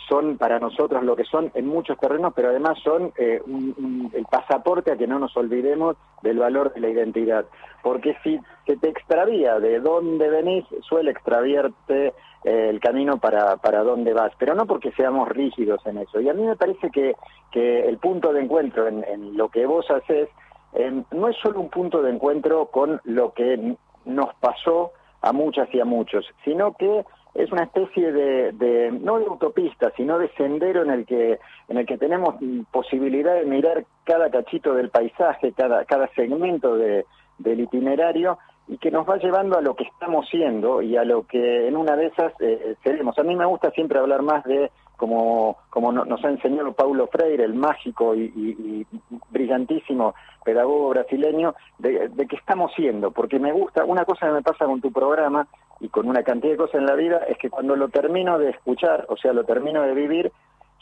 son 0.07 0.37
para 0.37 0.59
nosotros 0.59 1.03
lo 1.03 1.15
que 1.15 1.25
son 1.25 1.51
en 1.53 1.67
muchos 1.67 1.99
terrenos, 1.99 2.33
pero 2.35 2.49
además 2.49 2.79
son 2.83 3.11
el 3.17 4.25
pasaporte 4.31 4.91
a 4.91 4.97
que 4.97 5.05
no 5.05 5.19
nos 5.19 5.35
olvidemos 5.37 5.95
del 6.23 6.39
valor 6.39 6.73
de 6.73 6.79
la 6.79 6.89
identidad? 6.89 7.45
Porque 7.83 8.15
si 8.23 8.39
se 8.65 8.77
te 8.77 8.89
extravía 8.89 9.59
de 9.59 9.79
dónde 9.79 10.29
venís, 10.29 10.65
suele 10.81 11.11
extraviarte 11.11 12.13
eh, 12.43 12.69
el 12.69 12.79
camino 12.79 13.17
para, 13.17 13.57
para 13.57 13.83
dónde 13.83 14.13
vas, 14.13 14.31
pero 14.39 14.55
no 14.55 14.65
porque 14.65 14.91
seamos 14.93 15.27
rígidos 15.27 15.85
en 15.85 15.97
eso. 15.97 16.21
Y 16.21 16.29
a 16.29 16.33
mí 16.33 16.43
me 16.43 16.55
parece 16.55 16.89
que, 16.89 17.15
que 17.51 17.81
el 17.81 17.97
punto 17.97 18.31
de 18.31 18.41
encuentro 18.41 18.87
en, 18.87 19.35
lo 19.35 19.49
que 19.49 19.65
vos 19.65 19.85
haces 19.91 20.29
em, 20.73 21.03
no 21.11 21.27
es 21.29 21.37
solo 21.37 21.59
un 21.59 21.69
punto 21.69 22.01
de 22.01 22.11
encuentro 22.11 22.67
con 22.67 23.01
lo 23.03 23.33
que 23.33 23.75
nos 24.05 24.33
pasó 24.35 24.91
a 25.21 25.33
muchas 25.33 25.73
y 25.73 25.79
a 25.79 25.85
muchos, 25.85 26.25
sino 26.43 26.73
que 26.73 27.05
es 27.35 27.51
una 27.51 27.63
especie 27.63 28.11
de, 28.11 28.51
de, 28.53 28.91
no 28.91 29.19
de 29.19 29.25
autopista, 29.25 29.91
sino 29.95 30.17
de 30.17 30.29
sendero 30.29 30.81
en 30.83 30.89
el 30.89 31.05
que 31.05 31.39
en 31.67 31.77
el 31.77 31.85
que 31.85 31.97
tenemos 31.97 32.35
posibilidad 32.71 33.35
de 33.35 33.45
mirar 33.45 33.85
cada 34.03 34.29
cachito 34.31 34.73
del 34.73 34.89
paisaje, 34.89 35.53
cada 35.53 35.85
cada 35.85 36.07
segmento 36.15 36.75
de, 36.75 37.05
del 37.37 37.59
itinerario 37.61 38.39
y 38.67 38.77
que 38.77 38.91
nos 38.91 39.07
va 39.09 39.17
llevando 39.17 39.57
a 39.57 39.61
lo 39.61 39.75
que 39.75 39.83
estamos 39.83 40.27
siendo 40.29 40.81
y 40.81 40.95
a 40.95 41.03
lo 41.03 41.25
que 41.25 41.67
en 41.67 41.75
una 41.75 41.95
de 41.95 42.07
esas 42.07 42.33
eh, 42.39 42.75
seremos. 42.83 43.17
A 43.17 43.23
mí 43.23 43.35
me 43.35 43.45
gusta 43.45 43.71
siempre 43.71 43.99
hablar 43.99 44.21
más 44.21 44.43
de 44.43 44.71
como, 44.99 45.57
como 45.69 45.93
nos 45.93 46.23
ha 46.25 46.29
enseñado 46.29 46.73
Paulo 46.73 47.07
Freire, 47.07 47.45
el 47.45 47.55
mágico 47.55 48.13
y, 48.13 48.85
brillantísimo 49.31 50.13
pedagogo 50.43 50.89
brasileño, 50.89 51.55
de, 51.77 52.09
de 52.09 52.27
qué 52.27 52.35
estamos 52.35 52.71
siendo, 52.75 53.11
porque 53.11 53.39
me 53.39 53.53
gusta, 53.53 53.85
una 53.85 54.03
cosa 54.03 54.27
que 54.27 54.33
me 54.33 54.41
pasa 54.41 54.65
con 54.65 54.81
tu 54.81 54.91
programa 54.91 55.47
y 55.79 55.87
con 55.87 56.07
una 56.07 56.23
cantidad 56.23 56.51
de 56.51 56.57
cosas 56.57 56.75
en 56.75 56.85
la 56.85 56.95
vida, 56.95 57.19
es 57.29 57.37
que 57.37 57.49
cuando 57.49 57.77
lo 57.77 57.87
termino 57.87 58.37
de 58.37 58.49
escuchar, 58.49 59.05
o 59.07 59.15
sea, 59.15 59.31
lo 59.31 59.45
termino 59.45 59.81
de 59.83 59.93
vivir, 59.93 60.31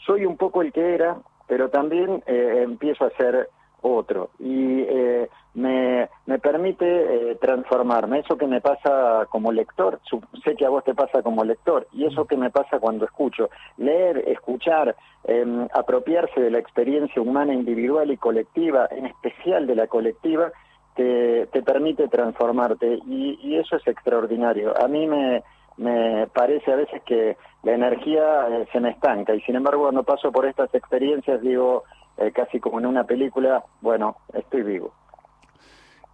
soy 0.04 0.26
un 0.26 0.36
poco 0.36 0.62
el 0.62 0.72
que 0.72 0.94
era, 0.94 1.18
pero 1.46 1.70
también 1.70 2.22
eh, 2.26 2.62
empiezo 2.64 3.04
a 3.04 3.10
ser 3.10 3.48
otro 3.82 4.30
y 4.38 4.80
eh, 4.82 5.28
me, 5.54 6.08
me, 6.26 6.38
permite 6.38 6.86
eh, 7.30 7.34
transformarme. 7.36 8.20
Eso 8.20 8.36
que 8.36 8.46
me 8.46 8.60
pasa 8.60 9.26
como 9.30 9.52
lector, 9.52 10.00
sé 10.44 10.54
que 10.56 10.66
a 10.66 10.70
vos 10.70 10.84
te 10.84 10.94
pasa 10.94 11.22
como 11.22 11.44
lector 11.44 11.86
y 11.92 12.06
eso 12.06 12.26
que 12.26 12.36
me 12.36 12.50
pasa 12.50 12.78
cuando 12.78 13.04
escucho. 13.04 13.50
Leer, 13.76 14.24
escuchar, 14.28 14.94
em, 15.24 15.66
apropiarse 15.72 16.40
de 16.40 16.50
la 16.50 16.58
experiencia 16.58 17.22
humana 17.22 17.54
individual 17.54 18.10
y 18.10 18.16
colectiva, 18.16 18.88
en 18.90 19.06
especial 19.06 19.66
de 19.66 19.74
la 19.74 19.86
colectiva, 19.86 20.50
te, 20.94 21.46
te 21.46 21.62
permite 21.62 22.08
transformarte 22.08 22.98
y, 23.06 23.38
y 23.42 23.56
eso 23.56 23.76
es 23.76 23.86
extraordinario. 23.86 24.74
A 24.82 24.88
mí 24.88 25.06
me, 25.06 25.42
me 25.78 26.26
parece 26.26 26.72
a 26.72 26.76
veces 26.76 27.02
que 27.04 27.36
la 27.62 27.72
energía 27.72 28.48
eh, 28.48 28.66
se 28.72 28.80
me 28.80 28.90
estanca 28.90 29.34
y 29.34 29.40
sin 29.42 29.56
embargo 29.56 29.84
cuando 29.84 30.02
paso 30.02 30.30
por 30.32 30.46
estas 30.46 30.74
experiencias 30.74 31.40
digo, 31.40 31.84
eh, 32.18 32.32
casi 32.32 32.58
como 32.60 32.78
en 32.78 32.86
una 32.86 33.04
película, 33.04 33.64
bueno, 33.80 34.16
estoy 34.32 34.62
vivo. 34.62 34.92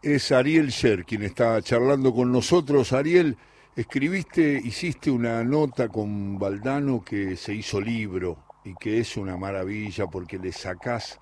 Es 0.03 0.33
Ariel 0.33 0.69
Sher 0.69 1.05
quien 1.05 1.23
está 1.23 1.61
charlando 1.63 2.13
con 2.13 2.31
nosotros. 2.31 2.93
Ariel, 2.93 3.37
escribiste, 3.75 4.61
hiciste 4.63 5.11
una 5.11 5.43
nota 5.43 5.89
con 5.89 6.39
Valdano 6.39 7.03
que 7.03 7.37
se 7.37 7.55
hizo 7.55 7.81
libro 7.81 8.37
y 8.65 8.75
que 8.75 8.99
es 8.99 9.17
una 9.17 9.37
maravilla 9.37 10.07
porque 10.07 10.39
le 10.39 10.53
sacás 10.53 11.19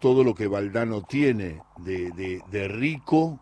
todo 0.00 0.24
lo 0.24 0.34
que 0.34 0.46
Valdano 0.46 1.02
tiene 1.02 1.60
de, 1.78 2.40
de, 2.50 2.68
rico, 2.68 3.40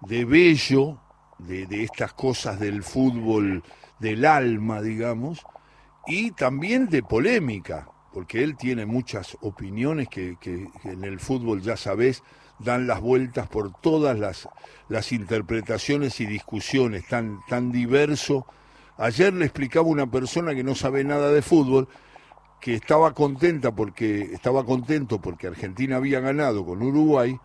de 0.00 0.24
bello, 0.24 0.98
de, 1.38 1.66
de 1.66 1.84
estas 1.84 2.12
cosas 2.12 2.58
del 2.58 2.82
fútbol, 2.82 3.62
del 3.98 4.24
alma, 4.24 4.80
digamos, 4.80 5.44
y 6.06 6.32
también 6.32 6.88
de 6.88 7.02
polémica, 7.02 7.88
porque 8.14 8.44
él 8.44 8.56
tiene 8.56 8.86
muchas 8.86 9.36
opiniones 9.40 10.08
que, 10.08 10.38
en 10.84 11.02
el 11.02 11.18
fútbol, 11.18 11.62
ya 11.62 11.76
sabés, 11.76 12.22
dan 12.60 12.86
las 12.86 13.00
vueltas 13.00 13.48
por 13.48 13.72
todas 13.80 14.16
las, 14.16 14.48
las 14.88 15.10
interpretaciones 15.10 16.20
y 16.20 16.26
discusiones, 16.26 17.08
tan, 17.08 17.40
tan 17.48 17.72
diverso. 17.72 18.46
Ayer 18.98 19.34
le 19.34 19.46
explicaba 19.46 19.88
una 19.88 20.08
persona 20.08 20.54
que 20.54 20.62
no 20.62 20.76
sabe 20.76 21.02
nada 21.02 21.32
de 21.32 21.42
fútbol, 21.42 21.88
que 22.60 22.74
estaba 22.74 23.12
contenta 23.14 23.74
porque 23.74 24.20
estaba 24.32 24.64
contento 24.64 25.20
porque 25.20 25.48
Argentina 25.48 25.96
había 25.96 26.20
ganado 26.20 26.64
con 26.64 26.82
Uruguay, 26.82 27.36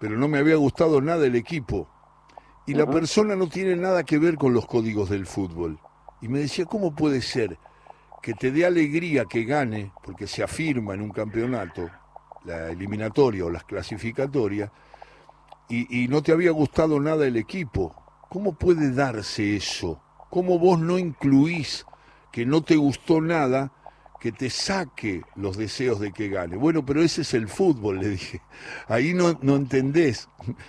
pero 0.00 0.16
no 0.16 0.26
me 0.26 0.38
había 0.38 0.56
gustado 0.56 1.00
nada 1.00 1.24
el 1.24 1.36
equipo. 1.36 1.88
Y 2.66 2.74
la 2.74 2.90
persona 2.90 3.36
no 3.36 3.48
tiene 3.48 3.76
nada 3.76 4.02
que 4.02 4.18
ver 4.18 4.34
con 4.34 4.54
los 4.54 4.66
códigos 4.66 5.08
del 5.08 5.26
fútbol. 5.26 5.78
Y 6.20 6.26
me 6.26 6.40
decía, 6.40 6.64
¿cómo 6.64 6.96
puede 6.96 7.22
ser 7.22 7.58
que 8.22 8.34
te 8.34 8.50
dé 8.50 8.66
alegría 8.66 9.24
que 9.24 9.44
gane, 9.44 9.92
porque 10.02 10.26
se 10.26 10.42
afirma 10.42 10.94
en 10.94 11.02
un 11.02 11.10
campeonato, 11.10 11.90
la 12.44 12.70
eliminatoria 12.70 13.44
o 13.44 13.50
las 13.50 13.64
clasificatorias, 13.64 14.70
y, 15.72 16.08
no 16.08 16.20
te 16.20 16.32
había 16.32 16.50
gustado 16.50 16.98
nada 16.98 17.24
el 17.26 17.36
equipo. 17.36 17.94
¿Cómo 18.28 18.54
puede 18.54 18.92
darse 18.92 19.54
eso? 19.54 20.02
¿Cómo 20.28 20.58
vos 20.58 20.80
no 20.80 20.98
incluís 20.98 21.86
que 22.32 22.44
no 22.44 22.62
te 22.62 22.74
gustó 22.74 23.20
nada 23.20 23.70
que 24.20 24.32
te 24.32 24.50
saque 24.50 25.22
los 25.34 25.56
deseos 25.56 25.98
de 25.98 26.12
que 26.12 26.28
gane. 26.28 26.56
Bueno, 26.56 26.84
pero 26.84 27.00
ese 27.00 27.22
es 27.22 27.34
el 27.34 27.48
fútbol, 27.48 28.00
le 28.00 28.08
dije. 28.08 28.40
Ahí 28.88 29.14
no, 29.14 29.38
no 29.40 29.56
entendés, 29.56 30.28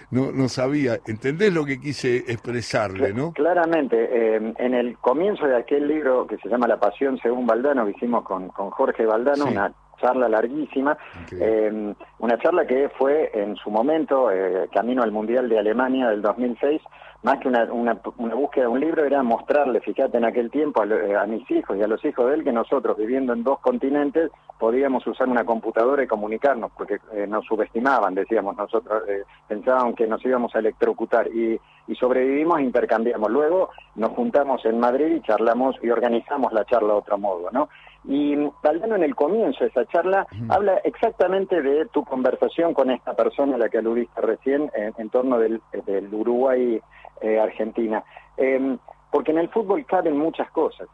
no, 0.10 0.32
no 0.32 0.48
sabía. 0.48 1.00
¿Entendés 1.06 1.54
lo 1.54 1.66
que 1.66 1.80
quise 1.80 2.18
expresarle, 2.18 3.14
no? 3.14 3.34
Claramente. 3.34 3.98
Eh, 4.10 4.54
en 4.58 4.74
el 4.74 4.98
comienzo 4.98 5.46
de 5.46 5.58
aquel 5.58 5.88
libro 5.88 6.26
que 6.26 6.38
se 6.38 6.48
llama 6.48 6.68
La 6.68 6.80
Pasión 6.80 7.20
según 7.22 7.46
Valdano, 7.46 7.86
que 7.86 7.92
hicimos 7.92 8.24
con, 8.24 8.48
con 8.50 8.70
Jorge 8.70 9.06
Valdano, 9.06 9.46
una 9.46 9.74
charla 10.00 10.28
larguísima, 10.28 10.98
eh, 11.32 11.94
una 12.20 12.38
charla 12.40 12.66
que 12.66 12.90
fue 12.98 13.32
en 13.34 13.56
su 13.58 13.70
momento, 13.70 14.32
eh, 14.32 14.68
camino 14.74 15.04
al 15.04 15.12
Mundial 15.12 15.48
de 15.48 15.60
Alemania 15.60 16.10
del 16.10 16.22
2006, 16.22 16.82
más 17.24 17.38
que 17.40 17.48
una, 17.48 17.66
una, 17.72 17.94
búsqueda 18.16 18.66
de 18.66 18.72
un 18.72 18.80
libro, 18.80 19.06
era 19.06 19.22
mostrarle, 19.22 19.80
fíjate, 19.82 20.18
en 20.18 20.26
aquel 20.26 20.50
tiempo 20.50 20.84
eh, 20.84 21.16
a, 21.16 21.26
mis 21.28 21.50
hijos 21.52 21.78
y 21.78 21.84
a 21.84 21.88
los 21.88 22.04
hijos 22.04 22.28
de 22.28 22.36
él 22.36 22.44
que 22.44 22.52
nosotros, 22.52 22.98
viviendo 22.98 23.34
en 23.34 23.44
dos 23.44 23.60
continentes, 23.60 24.32
podíamos 24.58 25.06
usar 25.06 25.30
una 25.30 25.44
computadora 25.44 26.04
y 26.04 26.08
comunicarnos, 26.08 26.72
porque 26.76 27.00
eh, 27.14 27.28
nos 27.28 27.46
subestimaban, 27.46 28.16
decíamos 28.16 28.58
nosotros, 28.58 29.04
eh, 29.08 29.24
pensaban 29.48 29.94
que 29.94 30.08
nos 30.08 30.24
íbamos 30.26 30.56
a 30.56 30.60
electrocutar 30.60 31.28
y, 31.28 31.60
y 31.88 31.96
sobrevivimos 31.96 32.60
e 32.60 32.64
intercambiamos. 32.64 33.30
Luego 33.30 33.70
nos 33.96 34.12
juntamos 34.12 34.66
en 34.66 34.80
Madrid 34.80 35.18
y 35.18 35.22
charlamos 35.22 35.76
y 35.84 35.90
organizamos 35.92 36.52
la 36.54 36.66
charla 36.66 36.94
de 36.94 37.00
otro 37.00 37.18
modo, 37.20 37.52
¿no? 37.52 37.70
Y 38.04 38.36
Valdano 38.64 38.96
en 38.96 39.04
el 39.04 39.16
comienzo 39.16 39.64
de 39.64 39.70
esa 39.70 39.86
charla 39.86 40.26
habla 40.50 40.78
exactamente 40.84 41.62
de 41.62 41.86
tu 41.88 42.04
conversación 42.04 42.74
con 42.74 42.90
esta 42.90 43.14
persona 43.14 43.56
a 43.56 43.60
la 43.60 43.70
que 43.70 43.78
aludiste 43.78 44.22
recién 44.22 44.72
en, 44.74 45.10
torno 45.12 45.38
del, 45.38 45.62
del 45.86 46.12
Uruguay 46.12 46.82
eh, 47.22 47.40
Argentina. 47.40 48.04
Em, 48.38 48.78
porque 49.12 49.32
en 49.32 49.38
el 49.38 49.50
fútbol 49.50 49.86
caben 49.86 50.18
muchas 50.18 50.50
cosas. 50.52 50.88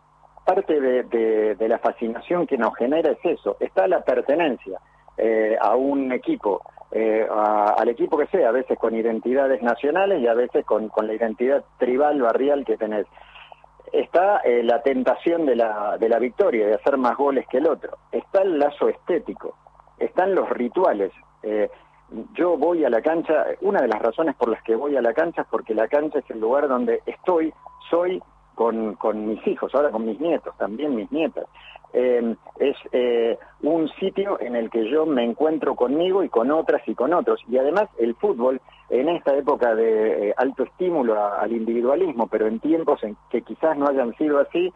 Parte 0.46 0.80
de, 0.80 1.68
la 1.68 1.80
fascinación 1.80 2.48
que 2.48 2.58
nos 2.58 2.76
genera 2.76 3.12
es 3.12 3.20
eso, 3.24 3.58
está 3.60 3.88
la 3.88 4.02
pertenencia 4.02 4.80
eh, 5.18 5.58
a 5.60 5.76
un 5.76 6.12
equipo, 6.14 6.62
eh, 6.92 7.28
al 7.30 7.90
equipo 7.90 8.18
que 8.18 8.28
sea, 8.28 8.50
a 8.50 8.54
veces 8.54 8.80
con 8.80 8.96
identidades 8.96 9.62
nacionales 9.62 10.22
y 10.22 10.28
a 10.28 10.34
veces 10.34 10.66
con, 10.66 10.90
la 11.02 11.14
identidad 11.14 11.66
tribal, 11.78 12.22
barrial 12.22 12.66
que 12.66 12.78
tenés. 12.78 13.06
Está 13.92 14.42
la 14.64 14.82
tentación 14.84 15.46
de 15.46 15.56
la, 15.56 15.98
de 15.98 16.10
la 16.10 16.20
victoria, 16.20 16.68
de 16.68 16.76
hacer 16.76 16.98
más 16.98 17.16
goles 17.16 17.46
que 17.48 17.58
el 17.58 17.68
otro. 17.68 17.98
Está 18.12 18.42
el 18.42 18.60
lazo 18.60 18.90
estético, 18.90 19.56
están 19.98 20.36
los 20.36 20.50
rituales 20.50 21.12
yo 22.34 22.58
voy 22.58 22.86
a 22.86 22.90
la 22.90 23.02
cancha, 23.02 23.46
una 23.62 23.82
de 23.82 23.88
las 23.88 24.02
razones 24.02 24.36
por 24.36 24.50
las 24.50 24.64
que 24.64 24.76
voy 24.76 24.96
a 24.96 25.02
la 25.02 25.14
cancha 25.14 25.42
es 25.42 25.48
porque 25.50 25.74
la 25.74 25.88
cancha 25.88 26.20
es 26.20 26.30
el 26.30 26.40
lugar 26.40 26.68
donde 26.68 27.02
estoy, 27.06 27.54
soy 27.90 28.22
con, 28.56 28.96
con 28.96 29.28
mis 29.28 29.46
hijos, 29.46 29.74
ahora 29.76 29.92
con 29.92 30.06
mis 30.06 30.20
nietos, 30.20 30.56
también 30.58 30.96
mis 30.96 31.12
nietas. 31.12 31.46
Eh, 31.94 32.36
es 32.60 32.76
eh, 32.92 33.38
un 33.62 33.88
sitio 34.00 34.40
en 34.42 34.56
el 34.56 34.70
que 34.70 34.90
yo 34.90 35.06
me 35.06 35.24
encuentro 35.24 35.76
conmigo 35.76 36.24
y 36.24 36.30
con 36.30 36.52
otras 36.52 36.82
y 36.88 36.96
con 36.96 37.14
otros. 37.14 37.40
Y 37.48 37.58
además 37.58 37.90
el 37.98 38.16
fútbol, 38.16 38.62
en 38.90 39.10
esta 39.10 39.36
época 39.36 39.76
de 39.76 40.30
eh, 40.30 40.34
alto 40.38 40.64
estímulo 40.64 41.22
al 41.22 41.52
individualismo, 41.52 42.28
pero 42.28 42.48
en 42.48 42.60
tiempos 42.60 43.04
en 43.04 43.16
que 43.30 43.42
quizás 43.42 43.78
no 43.78 43.88
hayan 43.88 44.14
sido 44.16 44.40
así, 44.40 44.74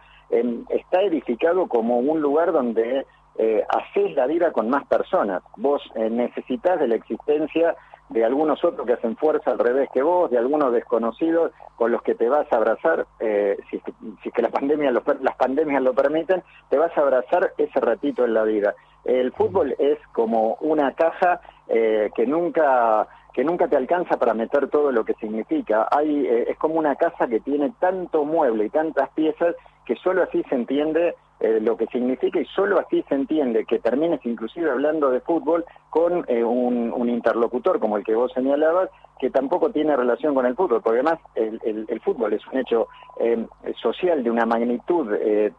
está 0.70 1.02
edificado 1.02 1.68
como 1.68 2.00
un 2.00 2.22
lugar 2.22 2.54
donde 2.54 3.06
eh, 3.38 3.64
haces 3.70 4.16
la 4.16 4.28
vida 4.28 4.52
con 4.52 4.70
más 4.70 4.86
personas. 4.88 5.42
Vos 5.58 5.82
eh, 5.96 6.10
necesitas 6.10 6.80
de 6.80 6.88
la 6.88 6.96
existencia 6.96 7.76
de 8.10 8.26
algunos 8.26 8.64
otros 8.66 8.86
que 8.86 8.94
hacen 8.94 9.16
fuerza 9.16 9.52
al 9.52 9.60
revés 9.60 9.90
que 9.94 10.02
vos, 10.02 10.30
de 10.30 10.38
algunos 10.38 10.74
desconocidos 10.74 11.54
con 11.78 11.92
los 11.92 12.02
que 12.02 12.14
te 12.14 12.28
vas 12.28 12.46
a 12.52 12.58
abrazar, 12.58 13.08
eh, 13.22 13.58
si, 13.70 13.78
es 13.78 14.34
que 14.34 14.42
la 14.42 14.50
pandemia 14.50 14.92
las 14.92 15.36
pandemias 15.38 15.82
lo 15.82 15.94
permiten, 15.94 16.44
te 16.70 16.78
vas 16.78 16.96
a 16.98 17.02
abrazar 17.02 17.54
ese 17.58 17.80
ratito 17.80 18.26
en 18.26 18.34
la 18.34 18.44
vida. 18.44 18.76
El 19.06 19.32
fútbol 19.32 19.76
es 19.80 19.98
como 20.12 20.58
una 20.60 20.94
caja 20.94 21.40
eh, 21.68 22.12
que 22.16 22.28
nunca 22.28 23.08
que 23.34 23.46
nunca 23.46 23.70
te 23.70 23.78
alcanza 23.78 24.18
para 24.20 24.34
meter 24.34 24.68
todo 24.68 24.92
lo 24.92 25.06
que 25.06 25.14
significa. 25.14 25.88
Hay, 25.90 26.28
es 26.28 26.58
como 26.58 26.76
una 26.76 26.98
casa 26.98 27.28
que 27.28 27.40
tiene 27.40 27.72
tanto 27.80 28.26
mueble 28.26 28.66
y 28.66 28.70
tantas 28.70 29.10
piezas 29.12 29.56
que 29.86 29.96
solo 29.96 30.24
así 30.24 30.44
se 30.50 30.56
entiende 30.56 31.16
eh, 31.44 31.60
lo 31.60 31.76
que 31.76 31.88
significa 31.88 32.40
y 32.40 32.46
solo 32.46 32.78
así 32.80 33.04
se 33.10 33.16
entiende 33.16 33.66
que 33.66 33.80
termines 33.80 34.24
inclusive 34.28 34.70
hablando 34.70 35.10
de 35.10 35.22
fútbol 35.22 35.66
con 35.90 36.24
eh, 36.28 36.44
un, 36.44 37.10
interlocutor 37.10 37.80
como 37.80 37.98
el 37.98 38.04
que 38.04 38.14
vos 38.14 38.32
señalabas, 38.32 38.92
que 39.20 39.32
tampoco 39.32 39.72
tiene 39.72 39.98
relación 39.98 40.36
con 40.36 40.46
el 40.46 40.56
fútbol, 40.56 40.84
porque 40.84 41.00
además 41.00 41.20
el, 41.34 42.00
fútbol 42.02 42.34
es 42.34 42.46
un 42.46 42.60
hecho 42.60 42.88
eh, 43.20 43.44
social 43.82 44.24
de 44.24 44.30
una 44.30 44.46
magnitud 44.46 45.10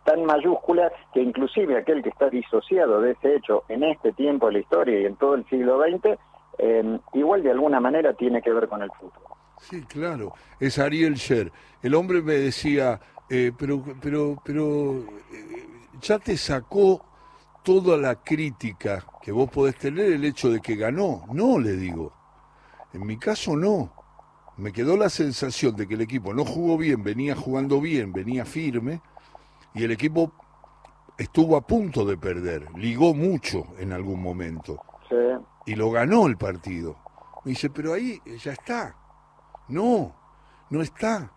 tan 0.05 0.25
mayúscula 0.25 0.91
que 1.13 1.21
inclusive 1.21 1.77
aquel 1.77 2.01
que 2.03 2.11
está 2.11 2.31
disociado 2.31 3.01
de 3.01 3.13
ese 3.13 3.35
hecho 3.35 3.65
en 3.69 3.83
este 3.83 4.13
tiempo 4.13 4.47
de 4.47 4.53
la 4.53 4.59
historia 4.61 5.01
y 5.01 5.07
en 5.07 5.17
todo 5.17 5.35
el 5.35 5.45
siglo 5.49 5.81
XX, 5.83 6.17
igual 7.15 7.43
de 7.43 7.51
alguna 7.51 7.81
manera 7.81 8.15
tiene 8.15 8.41
que 8.41 8.53
ver 8.53 8.69
con 8.69 8.83
el 8.83 8.91
fútbol. 8.93 9.35
Sí, 9.59 9.83
claro, 9.83 10.33
es 10.61 10.79
Ariel 10.79 11.15
Sher. 11.15 11.53
El 11.83 11.95
hombre 11.95 12.23
me 12.23 12.35
decía, 12.35 13.01
pero, 13.29 13.83
pero, 14.01 14.37
pero 14.45 15.05
ya 16.01 16.19
te 16.19 16.37
sacó 16.37 17.05
toda 17.63 17.97
la 17.97 18.17
crítica 18.17 19.05
que 19.21 19.33
vos 19.33 19.51
podés 19.51 19.77
tener 19.77 20.13
el 20.13 20.25
hecho 20.25 20.51
de 20.51 20.61
que 20.61 20.77
ganó. 20.77 21.25
No, 21.33 21.59
le 21.59 21.73
digo. 21.73 22.13
En 22.93 23.07
mi 23.07 23.17
caso 23.17 23.57
no. 23.57 23.93
Me 24.57 24.73
quedó 24.73 24.97
la 24.97 25.09
sensación 25.09 25.75
de 25.77 25.89
que 25.89 25.95
el 25.95 26.03
equipo 26.03 26.35
no 26.35 26.45
jugó 26.45 26.77
bien, 26.77 27.03
venía 27.03 27.35
jugando 27.35 27.81
bien, 27.81 28.13
venía 28.13 28.45
firme, 28.45 29.01
y 29.75 29.85
el 29.85 29.93
equipo 29.93 30.33
estuvo 31.17 31.57
a 31.57 31.67
punto 31.67 32.05
de 32.05 32.19
perder, 32.19 32.69
ligó 32.77 33.15
mucho 33.15 33.67
en 33.79 33.93
algún 33.93 34.21
momento. 34.21 34.79
Y 35.67 35.75
lo 35.75 35.91
ganó 35.91 36.27
el 36.27 36.37
partido. 36.37 36.97
Me 37.45 37.51
dice, 37.51 37.71
pero 37.71 37.95
ahí 37.95 38.21
ya 38.43 38.53
está. 38.53 38.97
No, 39.69 40.15
no 40.71 40.83
está. 40.83 41.33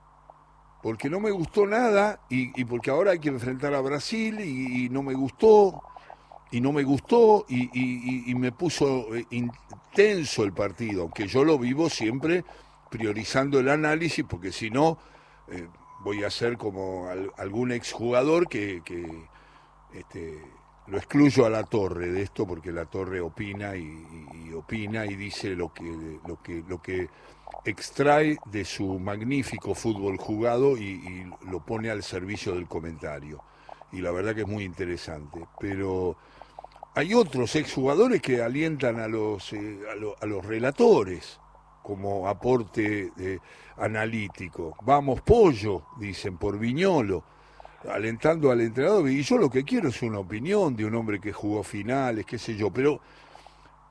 Porque 0.86 1.10
no 1.10 1.20
me 1.20 1.32
gustó 1.32 1.66
nada 1.66 2.20
y, 2.30 2.64
porque 2.66 2.92
ahora 2.92 3.14
hay 3.14 3.18
que 3.18 3.30
enfrentar 3.30 3.74
a 3.74 3.82
Brasil 3.82 4.40
y, 4.40 4.88
no 4.90 5.02
me 5.02 5.16
gustó 5.16 5.82
y 6.52 6.62
no 6.62 6.72
me 6.72 6.84
gustó 6.84 7.44
y, 7.50 8.36
me 8.36 8.52
puso 8.52 9.16
eh, 9.16 9.26
intenso 9.32 10.44
el 10.44 10.54
partido, 10.54 11.02
aunque 11.02 11.26
yo 11.26 11.44
lo 11.44 11.58
vivo 11.58 11.90
siempre 11.90 12.46
priorizando 12.92 13.60
el 13.60 13.70
análisis 13.70 14.24
porque 14.30 14.52
si 14.52 14.70
no 14.70 15.00
eh, 15.48 15.68
voy 16.04 16.24
a 16.24 16.30
ser 16.30 16.56
como 16.56 17.08
algún 17.36 17.72
exjugador 17.72 18.48
que, 18.48 18.84
este, 19.92 20.40
lo 20.86 20.98
excluyo 21.00 21.48
a 21.48 21.50
la 21.50 21.64
torre 21.64 22.12
de 22.12 22.22
esto 22.22 22.46
porque 22.46 22.72
la 22.72 22.86
torre 22.86 23.22
opina 23.22 23.76
y, 23.76 24.54
opina 24.54 25.08
y 25.08 25.16
dice 25.16 25.56
lo 25.56 25.74
que, 25.74 26.20
lo 26.68 26.80
que 26.80 27.10
extrae 27.66 28.38
de 28.46 28.64
su 28.64 29.00
magnífico 29.00 29.74
fútbol 29.76 30.18
jugado 30.18 30.78
y, 30.78 31.26
lo 31.50 31.60
pone 31.60 31.90
al 31.90 32.04
servicio 32.04 32.54
del 32.54 32.68
comentario. 32.68 33.44
Y 33.92 34.02
la 34.02 34.12
verdad 34.12 34.36
que 34.36 34.42
es 34.42 34.48
muy 34.48 34.64
interesante. 34.64 35.46
Pero 35.60 36.18
hay 36.94 37.14
otros 37.14 37.56
exjugadores 37.56 38.22
que 38.22 38.42
alientan 38.42 39.00
a 39.00 39.08
los, 39.08 39.54
eh, 39.54 39.80
a, 40.22 40.26
los 40.26 40.46
relatores 40.46 41.40
como 41.82 42.28
aporte 42.28 43.12
eh, 43.18 43.40
analítico. 43.78 44.76
Vamos 44.82 45.22
pollo, 45.22 45.84
dicen, 46.00 46.38
por 46.38 46.58
Viñolo 46.58 47.24
alentando 47.92 48.52
al 48.52 48.62
entrenador. 48.62 49.10
Y 49.10 49.22
yo 49.22 49.38
lo 49.38 49.50
que 49.50 49.64
quiero 49.64 49.90
es 49.90 50.02
una 50.02 50.20
opinión 50.20 50.76
de 50.76 50.86
un 50.86 50.96
hombre 50.96 51.20
que 51.20 51.32
jugó 51.32 51.64
finales, 51.64 52.26
qué 52.26 52.38
sé 52.38 52.56
yo. 52.56 52.72
Pero 52.72 53.00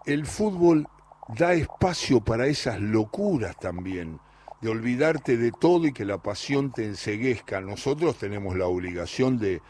el 0.05 0.27
fútbol 0.27 0.87
da 1.29 1.55
espacio 1.55 2.21
para 2.21 2.47
esas 2.47 2.81
locuras 2.81 3.57
también, 3.57 4.21
de 4.61 4.69
olvidarte 4.71 5.37
de 5.37 5.53
todo 5.53 5.87
y 5.87 5.93
que 5.93 6.05
la 6.05 6.19
pasión 6.19 6.73
te 6.73 6.85
enseguezca. 6.85 7.61
Nosotros 7.61 8.17
tenemos 8.17 8.57
la 8.57 8.67
obligación 8.67 9.39
de, 9.39 9.61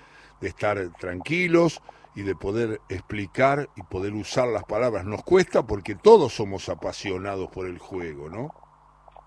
de 0.40 0.48
estar 0.48 0.78
tranquilos 0.98 1.80
y 2.14 2.22
de 2.22 2.34
poder 2.36 2.80
explicar 2.88 3.68
y 3.76 3.82
poder 3.82 4.12
usar 4.12 4.48
las 4.48 4.64
palabras. 4.64 5.04
Nos 5.04 5.24
cuesta 5.24 5.66
porque 5.66 5.94
todos 5.96 6.32
somos 6.32 6.68
apasionados 6.68 7.48
por 7.50 7.66
el 7.66 7.78
juego, 7.78 8.28
¿no? 8.28 8.50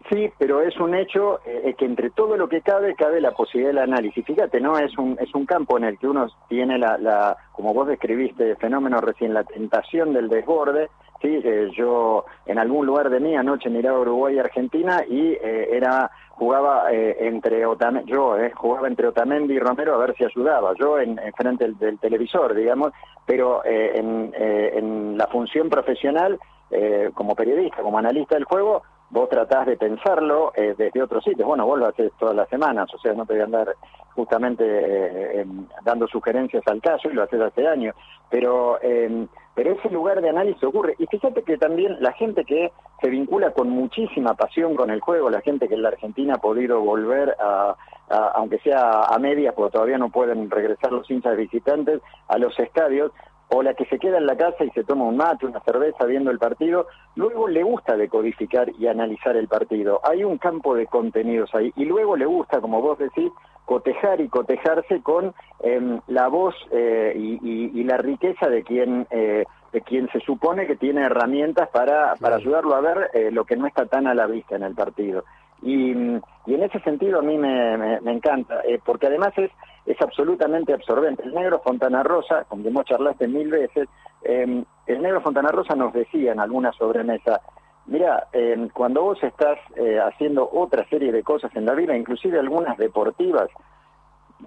Sí, 0.09 0.31
pero 0.37 0.61
es 0.61 0.77
un 0.79 0.95
hecho 0.95 1.41
eh, 1.45 1.75
que 1.77 1.83
entre 1.83 2.11
todo 2.11 2.37
lo 2.37 2.47
que 2.47 2.61
cabe, 2.61 2.95
cabe 2.95 3.19
la 3.19 3.31
posibilidad 3.31 3.71
del 3.71 3.91
análisis. 3.91 4.25
Fíjate, 4.25 4.61
¿no? 4.61 4.77
Es 4.77 4.97
un, 4.97 5.17
es 5.19 5.35
un 5.35 5.45
campo 5.45 5.77
en 5.77 5.83
el 5.83 5.97
que 5.97 6.07
uno 6.07 6.27
tiene 6.47 6.77
la, 6.77 6.97
la 6.97 7.35
como 7.51 7.73
vos 7.73 7.87
describiste, 7.89 8.55
fenómeno 8.55 9.01
recién, 9.01 9.33
la 9.33 9.43
tentación 9.43 10.13
del 10.13 10.29
desborde. 10.29 10.89
Sí, 11.21 11.41
eh, 11.43 11.69
yo 11.75 12.25
en 12.45 12.59
algún 12.59 12.85
lugar 12.85 13.09
de 13.09 13.19
mí 13.19 13.35
anoche 13.35 13.69
miraba 13.69 13.99
Uruguay 13.99 14.35
y 14.35 14.39
Argentina 14.39 15.03
y 15.07 15.33
eh, 15.33 15.69
era 15.71 16.11
jugaba 16.29 16.91
entre 16.91 17.65
Otamendi, 17.65 18.11
yo 18.11 18.35
jugaba 18.53 18.87
entre 18.87 19.07
Otamendi 19.07 19.55
y 19.55 19.59
Romero 19.59 19.95
a 19.95 19.97
ver 19.97 20.15
si 20.15 20.23
ayudaba, 20.23 20.73
yo 20.79 20.99
en, 20.99 21.19
frente 21.35 21.63
del, 21.63 21.79
del, 21.79 21.97
televisor, 21.97 22.53
digamos, 22.53 22.91
pero 23.25 23.65
en, 23.65 24.31
en 24.37 25.17
la 25.17 25.25
función 25.25 25.67
profesional, 25.67 26.37
como 27.15 27.33
periodista, 27.33 27.81
como 27.81 27.97
analista 27.97 28.35
del 28.35 28.43
juego, 28.43 28.83
vos 29.09 29.29
tratás 29.29 29.65
de 29.65 29.77
pensarlo 29.77 30.51
eh, 30.55 30.75
desde 30.77 31.01
otros 31.01 31.23
sitios. 31.23 31.47
Bueno, 31.47 31.65
vos 31.65 31.79
lo 31.79 31.87
haces 31.87 32.11
todas 32.19 32.35
las 32.35 32.49
semanas, 32.49 32.93
o 32.93 32.97
sea, 32.99 33.13
no 33.13 33.25
te 33.25 33.33
voy 33.33 33.41
a 33.41 33.45
andar 33.45 33.75
justamente 34.15 34.63
eh, 34.65 35.45
dando 35.83 36.07
sugerencias 36.07 36.63
al 36.67 36.81
caso 36.81 37.09
y 37.09 37.13
lo 37.13 37.23
haces 37.23 37.39
hace 37.39 37.67
años. 37.67 37.95
Pero, 38.29 38.81
em, 38.81 39.27
pero 39.55 39.71
ese 39.71 39.89
lugar 39.89 40.21
de 40.21 40.29
análisis 40.29 40.63
ocurre. 40.63 40.95
Y 40.99 41.05
fíjate 41.05 41.43
que 41.43 41.57
también 41.57 41.97
la 42.01 42.11
gente 42.13 42.43
que 42.43 42.71
se 43.01 43.09
vincula 43.09 43.51
con 43.51 43.69
muchísima 43.69 44.33
pasión 44.33 44.75
con 44.75 44.89
el 44.89 44.99
juego, 44.99 45.29
la 45.29 45.41
gente 45.41 45.67
que 45.67 45.75
en 45.75 45.83
la 45.83 45.89
Argentina 45.89 46.33
ha 46.35 46.41
podido 46.41 46.81
volver 46.81 47.35
a, 47.39 47.75
aunque 48.35 48.59
sea 48.59 49.03
a 49.03 49.17
medias, 49.19 49.53
porque 49.53 49.73
todavía 49.73 49.97
no 49.97 50.09
pueden 50.09 50.49
regresar 50.49 50.91
los 50.91 51.09
hinchas 51.09 51.37
visitantes, 51.37 52.01
a 52.27 52.37
los 52.37 52.57
estadios, 52.59 53.11
o 53.49 53.63
la 53.63 53.73
que 53.73 53.85
se 53.85 53.99
queda 53.99 54.17
en 54.17 54.25
la 54.25 54.35
casa 54.35 54.63
y 54.63 54.69
se 54.71 54.83
toma 54.83 55.05
un 55.05 55.17
mate, 55.17 55.45
una 55.45 55.61
cerveza 55.61 56.05
viendo 56.05 56.31
el 56.31 56.39
partido, 56.39 56.87
luego 57.15 57.47
le 57.47 57.63
gusta 57.63 57.95
decodificar 57.95 58.69
y 58.77 58.87
analizar 58.87 59.37
el 59.37 59.47
partido. 59.47 60.01
Hay 60.03 60.23
un 60.23 60.37
campo 60.37 60.75
de 60.75 60.87
contenidos 60.87 61.53
ahí 61.55 61.71
y 61.75 61.85
luego 61.85 62.17
le 62.17 62.25
gusta, 62.25 62.59
como 62.59 62.81
vos 62.81 62.99
decís, 62.99 63.31
cotejar 63.65 64.21
y 64.21 64.29
cotejarse 64.29 65.01
con 65.01 65.33
em, 65.61 65.99
la 66.07 66.27
voz 66.27 66.55
eh, 66.71 67.13
y, 67.15 67.83
la 67.83 67.97
riqueza 67.97 68.49
de 68.49 68.63
quien 68.63 69.07
eh, 69.11 69.45
de 69.71 69.81
quien 69.81 70.09
se 70.09 70.19
supone 70.21 70.67
que 70.67 70.75
tiene 70.75 71.03
herramientas 71.03 71.69
para, 71.69 72.15
para 72.15 72.37
ayudarlo 72.37 72.75
a 72.75 72.81
ver 72.81 73.09
eh, 73.13 73.31
lo 73.31 73.45
que 73.45 73.55
no 73.55 73.67
está 73.67 73.85
tan 73.85 74.07
a 74.07 74.13
la 74.13 74.25
vista 74.25 74.55
en 74.55 74.63
el 74.63 74.75
partido. 74.75 75.23
Y, 75.61 75.91
y 75.91 76.53
en 76.53 76.63
ese 76.63 76.79
sentido 76.81 77.19
a 77.19 77.23
mí 77.23 77.37
me, 77.37 77.97
encanta, 78.05 78.61
porque 78.85 79.07
además 79.07 79.33
es, 79.37 79.51
es 79.87 79.99
absolutamente 80.01 80.73
absorbente. 80.73 81.23
El 81.23 81.33
negro 81.33 81.61
Fontana 81.63 82.03
Rosa, 82.03 82.43
como 82.47 82.67
hemos 82.67 82.85
charlaste 82.85 83.27
mil 83.27 83.49
veces, 83.49 83.87
em, 84.21 84.63
el 84.85 85.01
negro 85.01 85.21
Fontana 85.21 85.49
Rosa 85.49 85.75
nos 85.75 85.93
decía 85.93 86.33
en 86.33 86.39
alguna 86.39 86.71
sobremesa, 86.73 87.41
mira, 87.85 88.27
em, 88.33 88.69
cuando 88.69 89.01
vos 89.01 89.23
estás 89.23 89.57
eh, 89.75 89.99
haciendo 89.99 90.49
otra 90.51 90.87
serie 90.89 91.11
de 91.11 91.23
cosas 91.23 91.55
en 91.55 91.65
la 91.65 91.73
vida, 91.73 91.95
inclusive 91.95 92.37
algunas 92.37 92.77
deportivas, 92.77 93.49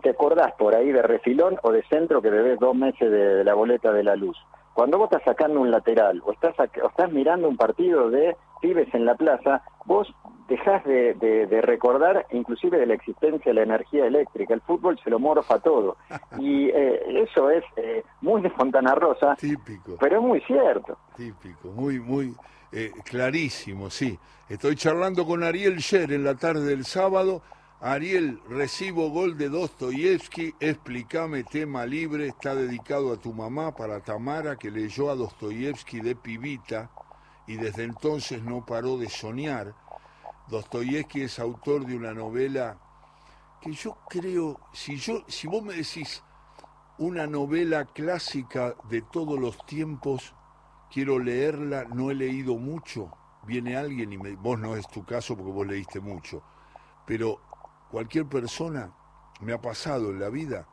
te 0.03 0.11
acordás 0.11 0.53
por 0.53 0.75
ahí 0.75 0.92
de 0.92 1.03
refilón 1.03 1.59
o 1.62 1.73
de 1.73 1.83
centro 1.85 2.23
que 2.23 2.31
debes 2.31 2.61
dos 2.61 2.77
meses 2.77 3.11
de, 3.11 3.42
la 3.42 3.55
boleta 3.55 3.92
de 3.92 4.05
la 4.05 4.16
luz. 4.16 4.37
Cuando 4.75 4.99
vos 4.99 5.11
estás 5.11 5.25
sacando 5.25 5.61
un 5.61 5.70
lateral 5.70 6.23
o 6.25 6.33
estás, 6.33 6.55
o 6.59 6.88
estás 6.88 7.12
mirando 7.12 7.49
un 7.49 7.57
partido 7.57 8.09
de 8.11 8.37
pibes 8.61 8.92
en 8.94 9.05
la 9.05 9.14
plaza, 9.14 9.62
vos 9.85 10.14
dejás 10.51 10.85
de, 10.85 11.61
recordar 11.63 12.27
inclusive 12.33 12.77
de 12.77 12.87
la 12.87 12.95
existencia 12.95 13.51
de 13.51 13.55
la 13.55 13.63
energía 13.63 14.05
eléctrica. 14.05 14.53
El 14.53 14.61
fútbol 14.61 14.99
se 15.03 15.09
lo 15.09 15.19
morfa 15.19 15.61
todo. 15.61 15.97
Y 16.39 16.69
eh, 16.71 17.23
eso 17.23 17.51
es 17.51 17.65
eh, 17.77 18.03
muy 18.23 18.41
de 18.41 18.51
Fontana 18.51 18.95
Rosa, 18.95 19.37
Típico. 19.37 19.97
pero 20.01 20.17
es 20.17 20.23
muy 20.23 20.41
cierto. 20.43 20.97
Típico, 21.17 21.69
muy, 21.69 22.01
muy 22.01 22.35
eh, 22.73 22.93
clarísimo, 23.05 23.91
sí. 23.91 24.19
Estoy 24.49 24.75
charlando 24.75 25.27
con 25.27 25.43
Ariel 25.43 25.77
Sher 25.77 26.13
en 26.13 26.25
la 26.25 26.35
tarde 26.35 26.65
del 26.65 26.85
sábado. 26.85 27.43
Ariel, 27.81 28.41
recibo 28.49 29.11
gol 29.11 29.37
de 29.37 29.49
Dostoyevsky, 29.49 30.55
explícame 30.61 31.45
tema 31.45 31.85
libre, 31.87 32.29
está 32.29 32.55
dedicado 32.55 33.13
a 33.13 33.17
tu 33.17 33.33
mamá 33.33 33.75
para 33.75 34.01
Tamara 34.01 34.57
que 34.57 34.71
leyó 34.71 35.11
a 35.11 35.15
Dostoyevsky 35.15 36.01
de 36.01 36.15
pibita 36.15 36.91
y 37.47 37.57
desde 37.57 37.85
entonces 37.85 38.43
no 38.43 38.65
paró 38.65 38.97
de 38.99 39.09
soñar. 39.09 39.75
Dostoyevsky 40.51 41.23
es 41.23 41.39
autor 41.39 41.87
de 41.87 41.97
una 41.97 42.13
novela 42.13 42.79
que 43.61 43.73
yo 43.73 43.99
creo, 44.09 44.61
si, 44.73 44.97
yo, 44.97 45.25
si 45.29 45.47
vos 45.47 45.63
me 45.63 45.75
decís 45.75 46.23
una 46.99 47.27
novela 47.27 47.85
clásica 47.87 48.75
de 48.89 49.03
todos 49.03 49.39
los 49.39 49.65
tiempos, 49.67 50.35
quiero 50.91 51.19
leerla, 51.19 51.85
no 51.85 52.11
he 52.11 52.15
leído 52.15 52.57
mucho, 52.57 53.11
viene 53.47 53.77
alguien 53.77 54.13
y 54.13 54.17
vos 54.17 54.59
no 54.59 54.77
es 54.77 54.89
tu 54.89 55.05
caso 55.05 55.37
porque 55.37 55.53
vos 55.53 55.67
leíste 55.67 56.01
mucho, 56.01 56.43
pero 57.07 57.41
cualquier 57.91 58.27
persona 58.27 58.93
me 59.41 59.53
ha 59.53 59.61
pasado 59.61 60.11
en 60.11 60.21
la 60.21 60.29
vida, 60.29 60.67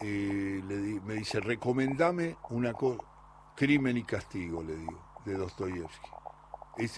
eh, 0.00 0.62
me 1.04 1.14
dice, 1.14 1.40
recomendame 1.40 2.36
una 2.50 2.72
cosa, 2.72 3.02
crimen 3.56 3.96
y 3.96 4.04
castigo, 4.04 4.62
le 4.62 4.76
digo 4.76 5.10
de 5.24 5.34
Dostoyevsky. 5.34 6.10
Eh, 6.78 6.88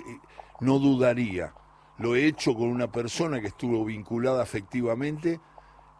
no 0.60 0.78
dudaría. 0.78 1.52
Lo 1.98 2.16
he 2.16 2.26
hecho 2.26 2.54
con 2.54 2.68
una 2.68 2.90
persona 2.90 3.40
que 3.40 3.48
estuvo 3.48 3.84
vinculada 3.84 4.42
afectivamente 4.42 5.40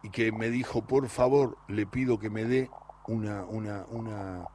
y 0.01 0.09
que 0.09 0.31
me 0.31 0.49
dijo, 0.49 0.85
por 0.85 1.07
favor, 1.07 1.57
le 1.67 1.85
pido 1.85 2.19
que 2.19 2.29
me 2.29 2.43
dé 2.45 2.69
una, 3.07 3.45
una, 3.45 3.85
una, 3.89 4.45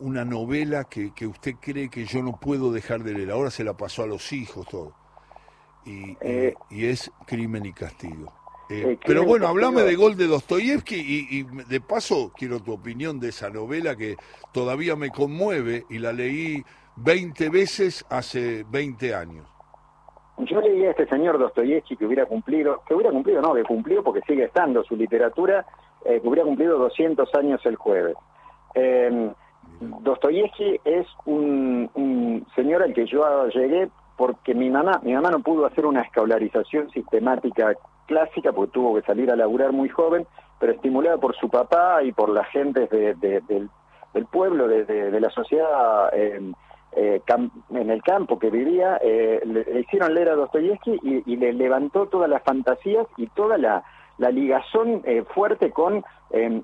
una 0.00 0.24
novela 0.24 0.84
que, 0.84 1.12
que, 1.12 1.26
usted 1.26 1.54
cree 1.60 1.88
que 1.88 2.04
yo 2.06 2.22
no 2.22 2.38
puedo 2.38 2.72
dejar 2.72 3.04
de 3.04 3.14
leer. 3.14 3.30
Ahora 3.30 3.50
se 3.50 3.64
la 3.64 3.76
pasó 3.76 4.02
a 4.02 4.06
los 4.06 4.32
hijos 4.32 4.66
todo. 4.68 4.94
Y, 5.84 6.16
eh, 6.20 6.54
y 6.70 6.86
es 6.86 7.10
crimen 7.26 7.66
y 7.66 7.72
castigo. 7.72 8.32
Eh, 8.68 8.98
pero 9.04 9.24
bueno, 9.24 9.48
hablame 9.48 9.82
de 9.82 9.96
Gol 9.96 10.16
de 10.16 10.26
Dostoyevsky 10.26 10.96
y, 10.96 11.40
y, 11.40 11.42
de 11.42 11.80
paso 11.80 12.32
quiero 12.34 12.60
tu 12.60 12.72
opinión 12.72 13.20
de 13.20 13.28
esa 13.28 13.50
novela 13.50 13.96
que 13.96 14.16
todavía 14.52 14.96
me 14.96 15.10
conmueve 15.10 15.84
y 15.90 15.98
la 15.98 16.12
leí 16.12 16.64
20 16.96 17.48
veces 17.50 18.04
hace 18.08 18.64
20 18.70 19.14
años. 19.14 19.46
Yo 20.46 20.60
leí 20.60 20.84
a 20.84 20.90
este 20.90 21.06
señor 21.06 21.38
Dostoyevsky 21.38 21.96
que 21.96 22.06
hubiera 22.06 22.26
cumplido, 22.26 22.82
que 22.86 22.94
hubiera 22.94 23.10
cumplido, 23.10 23.40
no, 23.42 23.54
que 23.54 23.64
cumplió 23.64 24.02
porque 24.02 24.20
sigue 24.22 24.44
estando 24.44 24.82
su 24.84 24.96
literatura, 24.96 25.66
eh, 26.04 26.20
que 26.20 26.28
hubiera 26.28 26.44
cumplido 26.44 26.78
200 26.78 27.34
años 27.34 27.60
el 27.64 27.76
jueves. 27.76 28.16
Eh, 28.74 29.30
Dostoyevsky 29.80 30.80
es 30.84 31.06
un, 31.24 32.46
señor 32.54 32.82
al 32.82 32.94
que 32.94 33.06
yo 33.06 33.48
llegué 33.48 33.88
porque 34.16 34.54
mi 34.54 34.70
mamá, 34.70 35.00
mi 35.02 35.12
mamá 35.14 35.30
no 35.30 35.40
pudo 35.40 35.66
hacer 35.66 35.86
una 35.86 36.02
escolarización 36.02 36.90
sistemática 36.90 37.74
clásica 38.06 38.52
porque 38.52 38.72
tuvo 38.72 38.94
que 38.94 39.02
salir 39.02 39.30
a 39.30 39.36
laburar 39.36 39.72
muy 39.72 39.88
joven, 39.88 40.26
pero 40.60 40.72
estimulada 40.72 41.18
por 41.18 41.34
su 41.36 41.48
papá 41.48 42.02
y 42.02 42.12
por 42.12 42.28
la 42.28 42.44
gente 42.44 42.86
del, 42.86 44.26
pueblo, 44.30 44.68
de, 44.68 45.20
la 45.20 45.30
sociedad 45.30 46.10
eh, 46.12 46.52
eh, 46.94 47.22
en 47.70 47.90
el 47.90 48.02
campo 48.02 48.38
que 48.38 48.50
vivía, 48.50 48.98
eh, 49.02 49.40
le, 49.44 49.80
hicieron 49.80 50.14
leer 50.14 50.30
a 50.30 50.34
Dostoyevsky 50.34 50.98
y, 51.02 51.36
le 51.36 51.52
levantó 51.52 52.06
todas 52.06 52.28
las 52.28 52.42
fantasías 52.42 53.06
y 53.16 53.26
toda 53.28 53.58
la, 53.58 53.84
ligazón 54.18 55.02
fuerte 55.34 55.72
con, 55.72 56.04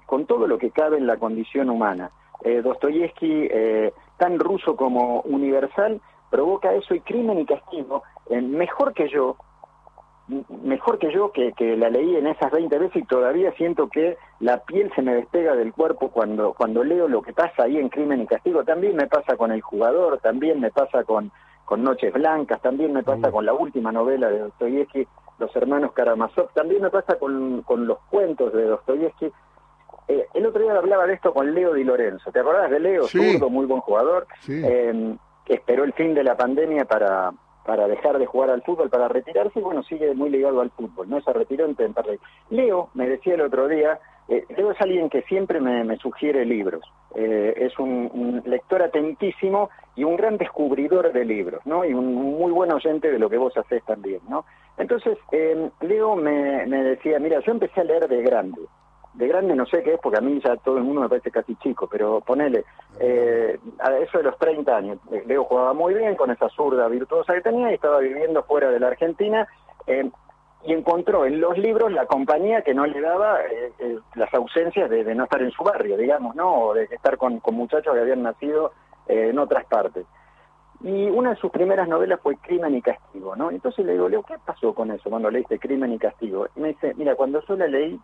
con 0.06 0.26
todo 0.26 0.46
lo 0.46 0.58
que 0.58 0.70
cabe 0.70 0.96
en 0.98 1.08
la 1.08 1.16
condición 1.16 1.70
humana. 1.70 2.12
Dostoyevsky, 2.62 3.48
tan 4.16 4.38
ruso 4.38 4.76
como 4.76 5.22
universal, 5.22 6.00
provoca 6.30 6.72
eso 6.74 6.94
y 6.94 7.00
crimen 7.00 7.40
y 7.40 7.46
castigo, 7.46 8.04
mejor 8.30 8.92
que 8.94 9.08
yo, 9.08 9.36
mejor 10.62 10.98
que 10.98 11.12
yo, 11.12 11.32
que, 11.32 11.52
que, 11.52 11.76
la 11.76 11.88
leí 11.88 12.16
en 12.16 12.26
esas 12.26 12.50
20 12.52 12.78
veces 12.78 13.02
y 13.02 13.06
todavía 13.06 13.52
siento 13.52 13.88
que 13.88 14.18
la 14.40 14.58
piel 14.64 14.92
se 14.94 15.02
me 15.02 15.14
despega 15.14 15.54
del 15.54 15.72
cuerpo 15.72 16.10
cuando, 16.10 16.52
cuando 16.52 16.84
leo 16.84 17.08
lo 17.08 17.22
que 17.22 17.32
pasa 17.32 17.64
ahí 17.64 17.78
en 17.78 17.88
Crimen 17.88 18.20
y 18.20 18.26
Castigo. 18.26 18.64
También 18.64 18.96
me 18.96 19.06
pasa 19.06 19.36
con 19.36 19.52
El 19.52 19.62
Jugador, 19.62 20.18
también 20.20 20.60
me 20.60 20.70
pasa 20.70 21.04
con, 21.04 21.32
con 21.64 21.82
Noches 21.82 22.12
Blancas, 22.12 22.60
también 22.60 22.92
me 22.92 23.02
pasa 23.02 23.30
con 23.30 23.46
la 23.46 23.54
última 23.54 23.90
novela 23.90 24.28
de 24.28 24.40
Dostoyevsky, 24.40 25.06
Los 25.38 25.54
Hermanos 25.56 25.92
Karamazov, 25.92 26.52
también 26.52 26.82
me 26.82 26.90
pasa 26.90 27.18
con, 27.18 27.62
con 27.62 27.86
los 27.86 27.98
cuentos 28.10 28.52
de 28.52 28.64
Dostoyevsky. 28.64 29.32
Eh, 30.08 30.26
el 30.34 30.46
otro 30.46 30.62
día 30.62 30.72
hablaba 30.72 31.06
de 31.06 31.14
esto 31.14 31.32
con 31.32 31.54
Leo 31.54 31.74
Di 31.74 31.84
Lorenzo. 31.84 32.30
¿Te 32.32 32.40
acordás 32.40 32.70
de 32.70 32.80
Leo? 32.80 33.04
Sí. 33.04 33.38
muy 33.50 33.66
buen 33.66 33.80
jugador. 33.80 34.26
Eh, 34.46 35.16
esperó 35.46 35.84
el 35.84 35.94
fin 35.94 36.14
de 36.14 36.24
la 36.24 36.36
pandemia 36.36 36.84
para, 36.84 37.32
para 37.68 37.86
dejar 37.86 38.18
de 38.18 38.24
jugar 38.24 38.48
al 38.48 38.62
fútbol, 38.62 38.88
para 38.88 39.08
retirarse, 39.08 39.60
y 39.60 39.62
bueno, 39.62 39.82
sigue 39.82 40.14
muy 40.14 40.30
ligado 40.30 40.62
al 40.62 40.70
fútbol, 40.70 41.10
¿no? 41.10 41.20
Se 41.20 41.34
retiró 41.34 41.66
en 41.66 41.74
Temperley. 41.74 42.18
Leo, 42.48 42.88
me 42.94 43.06
decía 43.06 43.34
el 43.34 43.42
otro 43.42 43.68
día, 43.68 44.00
eh, 44.26 44.42
Leo 44.56 44.70
es 44.70 44.80
alguien 44.80 45.10
que 45.10 45.20
siempre 45.24 45.60
me, 45.60 45.94
sugiere 45.98 46.46
libros, 46.46 46.80
eh, 47.14 47.52
es 47.58 47.78
un, 47.78 48.40
lector 48.46 48.82
atentísimo 48.82 49.68
y 49.96 50.04
un 50.04 50.16
gran 50.16 50.38
descubridor 50.38 51.12
de 51.12 51.26
libros, 51.26 51.60
¿no? 51.66 51.84
Y 51.84 51.92
un 51.92 52.14
muy 52.14 52.52
buen 52.52 52.72
oyente 52.72 53.10
de 53.10 53.18
lo 53.18 53.28
que 53.28 53.36
vos 53.36 53.54
hacés 53.54 53.84
también, 53.84 54.22
¿no? 54.30 54.46
Entonces, 54.78 55.18
eh, 55.32 55.68
Leo 55.82 56.16
me, 56.16 56.64
me 56.64 56.82
decía, 56.82 57.18
mira, 57.18 57.40
yo 57.40 57.52
empecé 57.52 57.82
a 57.82 57.84
leer 57.84 58.08
de 58.08 58.22
grande, 58.22 58.62
de 59.14 59.26
grande 59.26 59.54
no 59.54 59.66
sé 59.66 59.82
qué 59.82 59.94
es, 59.94 60.00
porque 60.00 60.18
a 60.18 60.20
mí 60.20 60.40
ya 60.44 60.56
todo 60.56 60.78
el 60.78 60.84
mundo 60.84 61.02
me 61.02 61.08
parece 61.08 61.30
casi 61.30 61.56
chico, 61.56 61.88
pero 61.90 62.20
ponele, 62.20 62.64
eh, 63.00 63.58
a 63.80 63.96
eso 63.98 64.18
de 64.18 64.24
los 64.24 64.38
30 64.38 64.76
años, 64.76 64.98
eh, 65.10 65.24
Leo 65.26 65.44
jugaba 65.44 65.72
muy 65.74 65.94
bien 65.94 66.14
con 66.14 66.30
esa 66.30 66.48
zurda 66.50 66.88
virtuosa 66.88 67.34
que 67.34 67.40
tenía 67.40 67.70
y 67.70 67.74
estaba 67.74 67.98
viviendo 67.98 68.42
fuera 68.44 68.70
de 68.70 68.80
la 68.80 68.88
Argentina 68.88 69.46
eh, 69.86 70.10
y 70.64 70.72
encontró 70.72 71.24
en 71.24 71.40
los 71.40 71.56
libros 71.56 71.92
la 71.92 72.06
compañía 72.06 72.62
que 72.62 72.74
no 72.74 72.84
le 72.84 73.00
daba 73.00 73.38
las 74.16 74.34
ausencias 74.34 74.90
de, 74.90 75.14
no 75.14 75.24
estar 75.24 75.40
en 75.40 75.52
su 75.52 75.62
barrio, 75.62 75.96
digamos, 75.96 76.34
¿no? 76.34 76.52
O 76.62 76.74
de 76.74 76.84
estar 76.84 77.16
con, 77.16 77.40
muchachos 77.52 77.94
que 77.94 78.00
habían 78.00 78.24
nacido 78.24 78.72
en 79.06 79.38
otras 79.38 79.64
partes. 79.66 80.04
Y 80.80 81.10
una 81.10 81.30
de 81.30 81.36
sus 81.36 81.50
primeras 81.50 81.88
novelas 81.88 82.20
fue 82.20 82.36
Crimen 82.36 82.74
y 82.74 82.82
Castigo, 82.82 83.34
¿no? 83.36 83.50
Entonces 83.50 83.84
le 83.84 83.92
digo, 83.92 84.08
Leo, 84.08 84.22
¿qué 84.22 84.34
pasó 84.44 84.74
con 84.74 84.90
eso 84.90 85.10
cuando 85.10 85.30
leíste 85.30 85.58
Crimen 85.58 85.92
y 85.92 85.98
Castigo? 85.98 86.48
Y 86.56 86.60
me 86.60 86.68
dice, 86.68 86.92
mira, 86.96 87.14
cuando 87.14 87.40
yo 87.46 87.56
la 87.56 87.66
leí, 87.66 87.98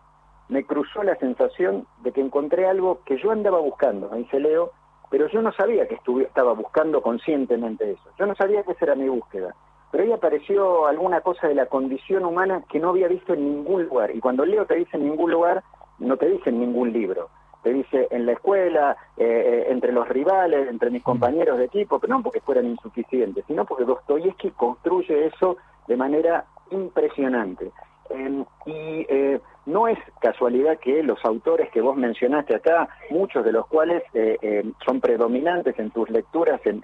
me 0.49 0.63
cruzó 0.63 1.03
la 1.03 1.15
sensación 1.15 1.87
de 2.03 2.11
que 2.11 2.21
encontré 2.21 2.67
algo 2.67 2.99
que 3.05 3.17
yo 3.17 3.31
andaba 3.31 3.59
buscando, 3.59 4.09
me 4.09 4.19
dice 4.19 4.39
Leo, 4.39 4.71
pero 5.09 5.27
yo 5.27 5.41
no 5.41 5.51
sabía 5.53 5.87
que 5.87 5.99
estaba 6.21 6.53
buscando 6.53 7.01
conscientemente 7.01 7.91
eso, 7.91 8.09
yo 8.17 8.25
no 8.25 8.35
sabía 8.35 8.63
que 8.63 8.73
esa 8.73 8.85
era 8.85 8.95
mi 8.95 9.07
búsqueda, 9.09 9.55
pero 9.91 10.03
ahí 10.03 10.11
apareció 10.11 10.87
alguna 10.87 11.21
cosa 11.21 11.47
de 11.47 11.55
la 11.55 11.67
condición 11.67 12.25
humana 12.25 12.63
que 12.69 12.79
no 12.79 12.89
había 12.89 13.07
visto 13.07 13.33
en 13.33 13.45
ningún 13.45 13.85
lugar, 13.85 14.15
y 14.15 14.19
cuando 14.19 14.45
Leo 14.45 14.65
te 14.65 14.75
dice 14.75 14.97
en 14.97 15.05
ningún 15.05 15.31
lugar, 15.31 15.63
no 15.99 16.17
te 16.17 16.27
dice 16.27 16.49
en 16.49 16.59
ningún 16.59 16.91
libro, 16.91 17.29
te 17.65 17.73
dice 17.73 18.07
en 18.11 18.27
la 18.27 18.33
escuela, 18.33 18.95
eh, 19.17 19.23
eh, 19.25 19.71
entre 19.71 19.91
los 19.91 20.07
rivales, 20.07 20.69
entre 20.69 20.91
mis 20.91 21.01
compañeros 21.01 21.57
de 21.57 21.65
equipo, 21.65 21.99
pero 21.99 22.15
no 22.15 22.21
porque 22.21 22.39
fueran 22.39 22.67
insuficientes, 22.67 23.43
sino 23.47 23.65
porque 23.65 23.85
Dostoyevsky 23.85 24.51
construye 24.51 25.25
eso 25.25 25.57
de 25.87 25.97
manera 25.97 26.45
impresionante. 26.69 27.71
Em, 28.09 28.45
y 28.65 29.05
eh, 29.09 29.41
no 29.65 29.87
es 29.87 29.97
casualidad 30.21 30.77
que 30.77 31.01
los 31.01 31.23
autores 31.25 31.69
que 31.71 31.81
vos 31.81 31.97
mencionaste 31.97 32.55
acá, 32.55 32.87
muchos 33.09 33.43
de 33.43 33.51
los 33.51 33.65
cuales 33.67 34.03
eh, 34.13 34.37
em, 34.41 34.73
son 34.85 35.01
predominantes 35.01 35.77
en 35.79 35.89
tus 35.89 36.09
lecturas, 36.09 36.61
en, 36.65 36.81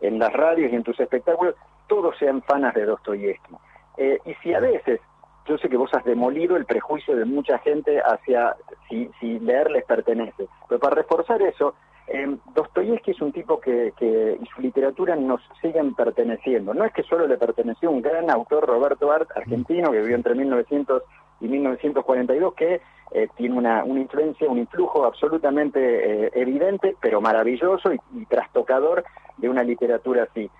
en, 0.00 0.18
las 0.18 0.32
radios 0.32 0.72
y 0.72 0.76
en 0.76 0.82
tus 0.82 1.00
espectáculos, 1.00 1.54
todos 1.86 2.16
sean 2.18 2.42
fanas 2.42 2.74
de 2.74 2.84
Dostoyevsky. 2.84 3.54
Eh, 3.96 4.18
y 4.26 4.34
si 4.42 4.52
a 4.52 4.60
veces, 4.60 5.00
yo 5.46 5.56
sé 5.56 5.68
que 5.68 5.76
vos 5.78 5.92
has 5.94 6.04
demolido 6.04 6.56
el 6.56 6.66
prejuicio 6.66 7.16
de 7.16 7.24
mucha 7.24 7.58
gente 7.58 8.00
hacia 8.00 8.56
si, 8.88 9.10
si 9.18 9.38
leer 9.40 9.70
les 9.70 9.84
pertenece, 9.84 10.48
pero 10.68 10.78
para 10.78 10.96
reforzar 10.96 11.40
eso, 11.40 11.74
eh, 12.12 12.36
Dostoyevsky 12.54 13.12
es 13.12 13.20
un 13.20 13.30
tipo 13.30 13.60
que, 13.60 13.92
y 14.00 14.46
su 14.46 14.60
literatura 14.60 15.14
nos 15.14 15.40
siguen 15.62 15.94
perteneciendo. 15.94 16.74
No 16.74 16.84
es 16.84 16.92
que 16.92 17.04
solo 17.04 17.28
le 17.28 17.38
perteneció 17.38 17.88
un 17.88 18.02
gran 18.02 18.28
autor, 18.30 18.66
Roberto 18.66 19.12
Art, 19.12 19.30
argentino, 19.36 19.92
que 19.92 20.00
vivió 20.00 20.16
entre 20.16 20.34
1900 20.34 21.04
y 21.40 21.46
1942, 21.46 22.54
que 22.54 22.80
eh, 23.12 23.28
tiene 23.36 23.56
una, 23.56 23.86
influencia, 23.86 24.50
un 24.50 24.58
influjo 24.58 25.04
absolutamente 25.04 25.80
eh, 26.26 26.30
evidente, 26.34 26.96
pero 27.00 27.20
maravilloso 27.20 27.92
y, 27.92 28.26
trastocador 28.26 29.04
de 29.36 29.48
una 29.48 29.62
literatura 29.62 30.24
así. 30.24 30.50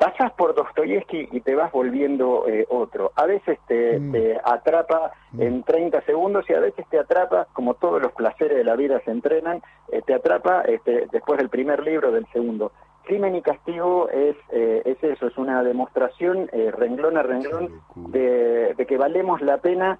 Pasas 0.00 0.32
por 0.32 0.54
Dostoyevsky 0.54 1.28
y 1.30 1.42
te 1.42 1.54
vas 1.54 1.70
volviendo 1.72 2.48
eh, 2.48 2.66
otro. 2.70 3.12
A 3.16 3.26
veces 3.26 3.58
te, 3.66 3.98
mm. 4.00 4.38
atrapa 4.42 5.12
mm. 5.32 5.42
en 5.42 5.62
30 5.62 6.00
segundos 6.06 6.48
y 6.48 6.54
a 6.54 6.60
veces 6.60 6.86
te 6.88 6.98
atrapa, 6.98 7.48
como 7.52 7.74
todos 7.74 8.00
los 8.00 8.10
placeres 8.12 8.56
de 8.56 8.64
la 8.64 8.76
vida 8.76 9.02
se 9.04 9.10
entrenan, 9.10 9.60
eh, 9.92 10.00
te 10.00 10.14
atrapa 10.14 10.62
este, 10.62 11.06
después 11.12 11.36
del 11.36 11.50
primer 11.50 11.82
libro, 11.82 12.12
del 12.12 12.26
segundo. 12.32 12.72
Crimen 13.02 13.34
y 13.34 13.42
castigo 13.42 14.08
es, 14.08 14.36
eh, 14.52 14.80
es 14.86 15.04
eso, 15.04 15.26
es 15.26 15.36
una 15.36 15.62
demostración 15.62 16.48
renglón 16.78 17.18
a 17.18 17.22
renglón 17.22 17.82
de, 17.94 18.72
de, 18.72 18.86
que 18.86 18.96
valemos 18.96 19.42
la 19.42 19.58
pena 19.58 19.98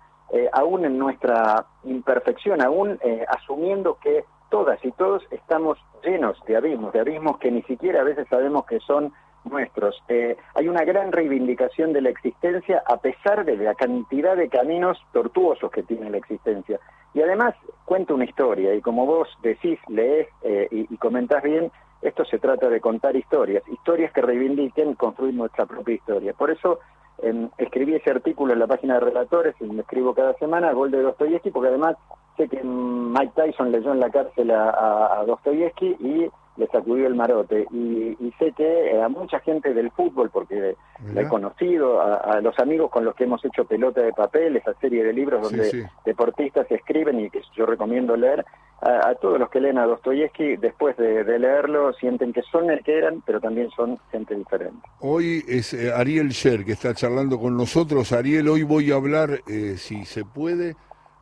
aún 0.53 0.87
en 0.87 0.97
nuestra 0.97 1.67
imperfección, 1.85 2.63
aún 2.63 2.99
asumiendo 3.29 3.99
que 4.01 4.25
todas 4.49 4.83
y 4.85 4.93
todos 4.93 5.23
estamos 5.31 5.77
llenos 6.05 6.39
de 6.47 6.57
abismos, 6.57 6.93
de 6.93 7.01
abismos 7.01 7.39
que 7.39 7.51
ni 7.51 7.63
siquiera 7.63 8.01
a 8.01 8.05
veces 8.05 8.27
sabemos 8.29 8.65
que 8.65 8.79
son 8.81 9.13
nuestros. 9.45 10.03
Eh, 10.09 10.37
hay 10.55 10.69
una 10.69 10.85
gran 10.85 11.13
reivindicación 11.13 11.93
de 11.93 12.03
la 12.03 12.11
existencia 12.11 12.83
a 12.87 12.99
pesar 12.99 13.45
de 13.45 13.57
la 13.57 13.75
cantidad 13.75 14.37
de 14.37 14.49
caminos 14.49 14.99
tortuosos 15.13 15.71
que 15.71 15.83
tiene 15.83 16.11
la 16.11 16.19
existencia. 16.19 16.79
Y 17.15 17.23
además 17.23 17.55
cuenta 17.85 18.15
una 18.15 18.25
historia, 18.25 18.75
y 18.75 18.81
como 18.81 19.05
vos 19.05 19.29
decís, 19.43 19.79
lees 19.89 20.29
eh, 20.43 20.69
y, 20.71 20.97
comentás 20.99 21.43
bien, 21.43 21.73
esto 22.03 22.25
se 22.25 22.39
trata 22.39 22.69
de 22.69 22.81
contar 22.81 23.17
historias, 23.17 23.63
historias 23.69 24.13
que 24.13 24.23
reivindiquen 24.23 24.95
construir 24.95 25.35
nuestra 25.35 25.67
propia 25.67 25.97
historia. 25.97 26.33
Por 26.33 26.51
eso 26.51 26.79
em, 27.19 27.51
escribí 27.59 27.95
ese 27.95 28.11
artículo 28.11 28.53
en 28.53 28.61
la 28.61 28.69
página 28.69 28.95
de 28.95 29.01
Relatores, 29.01 29.57
y 29.61 29.65
me 29.65 29.83
escribo 29.83 30.15
cada 30.15 30.35
semana, 30.35 30.73
Gol 30.73 30.93
de 30.93 31.03
Dostoyevsky, 31.03 31.51
porque 31.51 31.69
además 31.69 31.97
sé 32.37 32.49
que 32.49 32.63
Mike 32.63 33.33
Tyson 33.35 33.73
leyó 33.73 33.93
en 33.93 34.01
la 34.01 34.11
cárcel 34.11 34.51
a, 34.53 35.19
a 35.21 35.25
Dostoyevsky 35.25 35.97
y 35.99 36.31
le 36.61 36.67
sacudió 36.69 37.07
el 37.07 37.15
marote. 37.15 37.67
Y, 37.73 38.33
sé 38.39 38.53
que 38.53 38.93
eh, 38.93 39.03
a 39.03 39.09
mucha 39.09 39.41
gente 39.41 39.75
del 39.75 39.91
fútbol, 39.91 40.31
porque 40.31 40.77
la 41.13 41.23
he 41.23 41.29
conocido, 41.29 42.01
a, 42.01 42.41
los 42.41 42.59
amigos 42.59 42.91
con 42.91 43.05
los 43.05 43.15
que 43.15 43.25
hemos 43.25 43.45
hecho 43.45 43.65
pelota 43.65 44.03
de 44.03 44.13
papel, 44.13 44.57
esa 44.57 44.75
serie 44.75 45.03
de 45.03 45.13
libros 45.13 45.43
donde 45.43 45.89
deportistas 46.05 46.71
escriben 46.71 47.21
y 47.21 47.31
que 47.31 47.41
yo 47.57 47.67
recomiendo 47.67 48.17
leer, 48.17 48.45
a, 48.83 49.15
todos 49.15 49.39
los 49.39 49.51
que 49.51 49.61
leen 49.61 49.79
a 49.79 49.85
Dostoyevsky, 49.85 50.57
después 50.57 50.97
de, 50.97 51.39
leerlo, 51.39 51.93
sienten 51.95 52.33
que 52.33 52.43
son 52.51 52.71
el 52.71 52.83
que 52.83 52.97
eran, 52.97 53.23
pero 53.27 53.41
también 53.41 53.71
son 53.71 53.99
gente 54.11 54.35
diferente. 54.35 54.81
Hoy 55.01 55.45
es 55.49 55.75
eh, 55.75 55.93
Ariel 55.93 56.31
Sher 56.31 56.65
que 56.65 56.73
está 56.73 56.95
charlando 56.95 57.39
con 57.39 57.57
nosotros. 57.57 58.13
Ariel, 58.13 58.49
hoy 58.49 58.63
voy 58.63 58.91
a 58.91 58.97
hablar, 58.97 59.41
eh, 59.47 59.75
si 59.77 60.05
se 60.07 60.25
puede, 60.25 60.77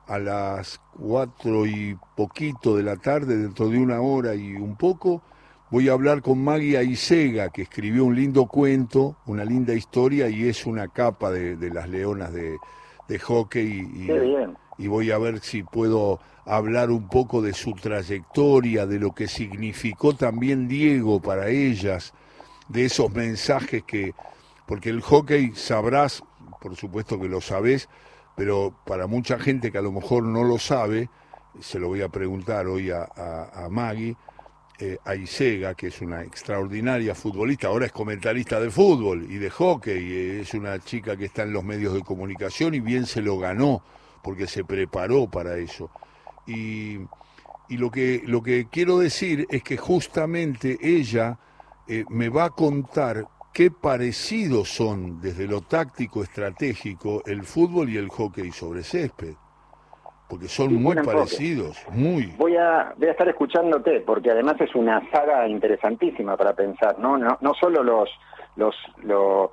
a 0.08 0.18
las 0.18 0.80
cuatro 0.98 1.66
y 1.66 1.96
poquito 2.16 2.76
de 2.76 2.82
la 2.82 2.96
tarde, 2.96 3.36
dentro 3.36 3.68
de 3.68 3.78
una 3.78 4.00
hora 4.00 4.34
y 4.34 4.54
un 4.54 4.74
poco, 4.74 5.22
voy 5.70 5.88
a 5.88 5.92
hablar 5.92 6.22
con 6.22 6.42
Maggie 6.42 6.78
Aisega, 6.78 7.50
que 7.50 7.62
escribió 7.62 8.04
un 8.04 8.16
lindo 8.16 8.46
cuento, 8.46 9.16
una 9.26 9.44
linda 9.44 9.74
historia 9.74 10.28
y 10.28 10.48
es 10.48 10.64
una 10.64 10.88
capa 10.88 11.30
de, 11.30 11.70
las 11.70 11.88
leonas 11.90 12.32
de, 12.32 12.58
hockey. 13.18 13.66
Y, 13.68 14.82
y, 14.82 14.86
voy 14.86 15.10
a 15.10 15.18
ver 15.18 15.40
si 15.40 15.62
puedo 15.62 16.20
hablar 16.46 16.90
un 16.90 17.08
poco 17.08 17.42
de 17.42 17.52
su 17.52 17.74
trayectoria, 17.74 18.86
de 18.86 18.98
lo 18.98 19.14
que 19.14 19.28
significó 19.28 20.14
también 20.14 20.68
Diego 20.68 21.20
para 21.20 21.48
ellas, 21.48 22.14
de 22.68 22.86
esos 22.86 23.12
mensajes 23.12 23.82
que, 23.82 24.14
porque 24.66 24.88
el 24.88 25.02
hockey 25.02 25.52
sabrás, 25.54 26.22
por 26.62 26.76
supuesto 26.76 27.20
que 27.20 27.28
lo 27.28 27.42
sabés, 27.42 27.90
pero 28.38 28.72
para 28.84 29.08
mucha 29.08 29.36
gente 29.36 29.72
que 29.72 29.78
a 29.78 29.82
lo 29.82 29.90
mejor 29.90 30.22
no 30.22 30.44
lo 30.44 30.60
sabe, 30.60 31.10
se 31.60 31.80
lo 31.80 31.88
voy 31.88 32.02
a 32.02 32.08
preguntar 32.08 32.68
hoy 32.68 32.88
a, 32.88 33.02
a, 33.52 33.68
Maggie, 33.68 34.14
eh, 34.78 34.96
a 35.04 35.74
que 35.74 35.88
es 35.88 36.00
una 36.00 36.22
extraordinaria 36.22 37.16
futbolista, 37.16 37.66
ahora 37.66 37.86
es 37.86 37.92
comentarista 37.92 38.60
de 38.60 38.70
fútbol 38.70 39.26
y 39.28 39.38
de 39.38 39.50
hockey, 39.50 40.40
es 40.40 40.54
una 40.54 40.78
chica 40.78 41.16
que 41.16 41.24
está 41.24 41.42
en 41.42 41.52
los 41.52 41.64
medios 41.64 41.94
de 41.94 42.02
comunicación 42.02 42.76
y 42.76 42.80
bien 42.80 43.06
se 43.06 43.22
lo 43.22 43.40
ganó 43.40 43.82
porque 44.22 44.46
se 44.46 44.64
preparó 44.64 45.28
para 45.28 45.56
eso. 45.56 45.90
Y, 46.46 46.98
y 47.68 47.76
lo, 47.76 47.90
que, 47.90 48.22
lo 48.24 48.40
que 48.40 48.68
quiero 48.70 49.00
decir 49.00 49.48
es 49.50 49.64
que 49.64 49.76
justamente 49.76 50.78
ella 50.80 51.40
eh, 51.88 52.04
me 52.08 52.28
va 52.28 52.44
a 52.44 52.50
contar 52.50 53.26
qué 53.52 53.70
parecidos 53.70 54.68
son 54.68 55.20
desde 55.20 55.46
lo 55.46 55.60
táctico 55.60 56.22
estratégico 56.22 57.22
el 57.26 57.42
fútbol 57.44 57.90
y 57.90 57.96
el 57.96 58.08
hockey 58.08 58.52
sobre 58.52 58.82
césped 58.82 59.34
porque 60.28 60.46
son 60.46 60.74
muy 60.74 60.94
parecidos, 60.96 61.82
muy. 61.90 62.26
Voy 62.36 62.54
a, 62.56 62.92
voy 62.96 63.08
a 63.08 63.12
estar 63.12 63.28
escuchándote, 63.28 64.00
porque 64.00 64.30
además 64.30 64.60
es 64.60 64.74
una 64.74 65.00
saga 65.10 65.48
interesantísima 65.48 66.36
para 66.36 66.52
pensar, 66.52 66.98
¿no? 66.98 67.16
No, 67.16 67.38
no 67.40 67.54
solo 67.54 67.82
los, 67.82 68.10
los, 68.56 68.74
los, 69.02 69.50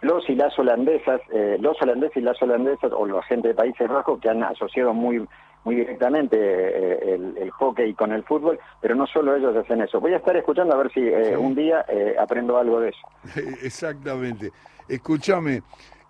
los, 0.00 0.30
y 0.30 0.34
las 0.34 0.58
holandesas, 0.58 1.20
eh, 1.30 1.58
los 1.60 1.80
holandeses 1.82 2.16
y 2.16 2.20
las 2.22 2.40
holandesas, 2.40 2.90
o 2.92 3.04
los 3.04 3.24
gente 3.26 3.48
de 3.48 3.54
Países 3.54 3.86
Bajos, 3.86 4.18
que 4.20 4.30
han 4.30 4.42
asociado 4.42 4.94
muy 4.94 5.26
muy 5.64 5.76
directamente 5.76 6.36
eh, 6.38 7.14
el, 7.14 7.50
hockey 7.50 7.94
con 7.94 8.12
el 8.12 8.22
fútbol, 8.24 8.58
pero 8.80 8.94
no 8.94 9.06
solo 9.06 9.34
ellos 9.34 9.56
hacen 9.56 9.80
eso. 9.80 10.00
Voy 10.00 10.12
a 10.12 10.18
estar 10.18 10.36
escuchando 10.36 10.74
a 10.74 10.78
ver 10.78 10.92
si 10.92 11.00
eh, 11.00 11.36
un 11.36 11.54
día 11.54 11.84
aprendo 12.18 12.58
algo 12.58 12.80
de 12.80 12.90
eso. 12.90 12.98
Exactamente. 13.62 14.50
Escúchame, 14.88 15.62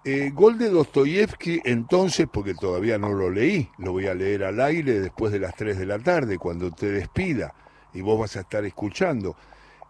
eh, 0.06 0.32
gol 0.34 0.58
de 0.58 0.68
Dostoyevsky, 0.68 1.62
entonces, 1.64 2.26
porque 2.30 2.52
todavía 2.52 2.98
no 2.98 3.14
lo 3.14 3.30
leí, 3.30 3.70
lo 3.78 3.92
voy 3.92 4.06
a 4.06 4.12
leer 4.12 4.44
al 4.44 4.60
aire 4.60 5.00
después 5.00 5.32
de 5.32 5.38
las 5.38 5.56
3 5.56 5.78
de 5.78 5.86
la 5.86 5.98
tarde, 5.98 6.36
cuando 6.36 6.70
te 6.70 6.92
despida 6.92 7.54
y 7.94 8.02
vos 8.02 8.20
vas 8.20 8.36
a 8.36 8.40
estar 8.40 8.62
escuchando. 8.66 9.34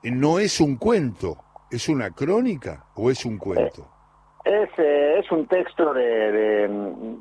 Eh, 0.05 0.13
no 0.13 0.39
es 0.39 0.61
un 0.61 0.77
cuento, 0.77 1.39
¿es 1.69 1.89
una 1.89 2.13
crónica 2.13 2.85
o 2.95 3.11
es 3.11 3.25
un 3.25 3.39
cuento? 3.39 3.89
Eh, 4.45 4.69
es, 4.77 5.25
es 5.25 5.33
un 5.33 5.49
texto 5.49 5.93
de, 5.93 6.03
de, 6.05 7.17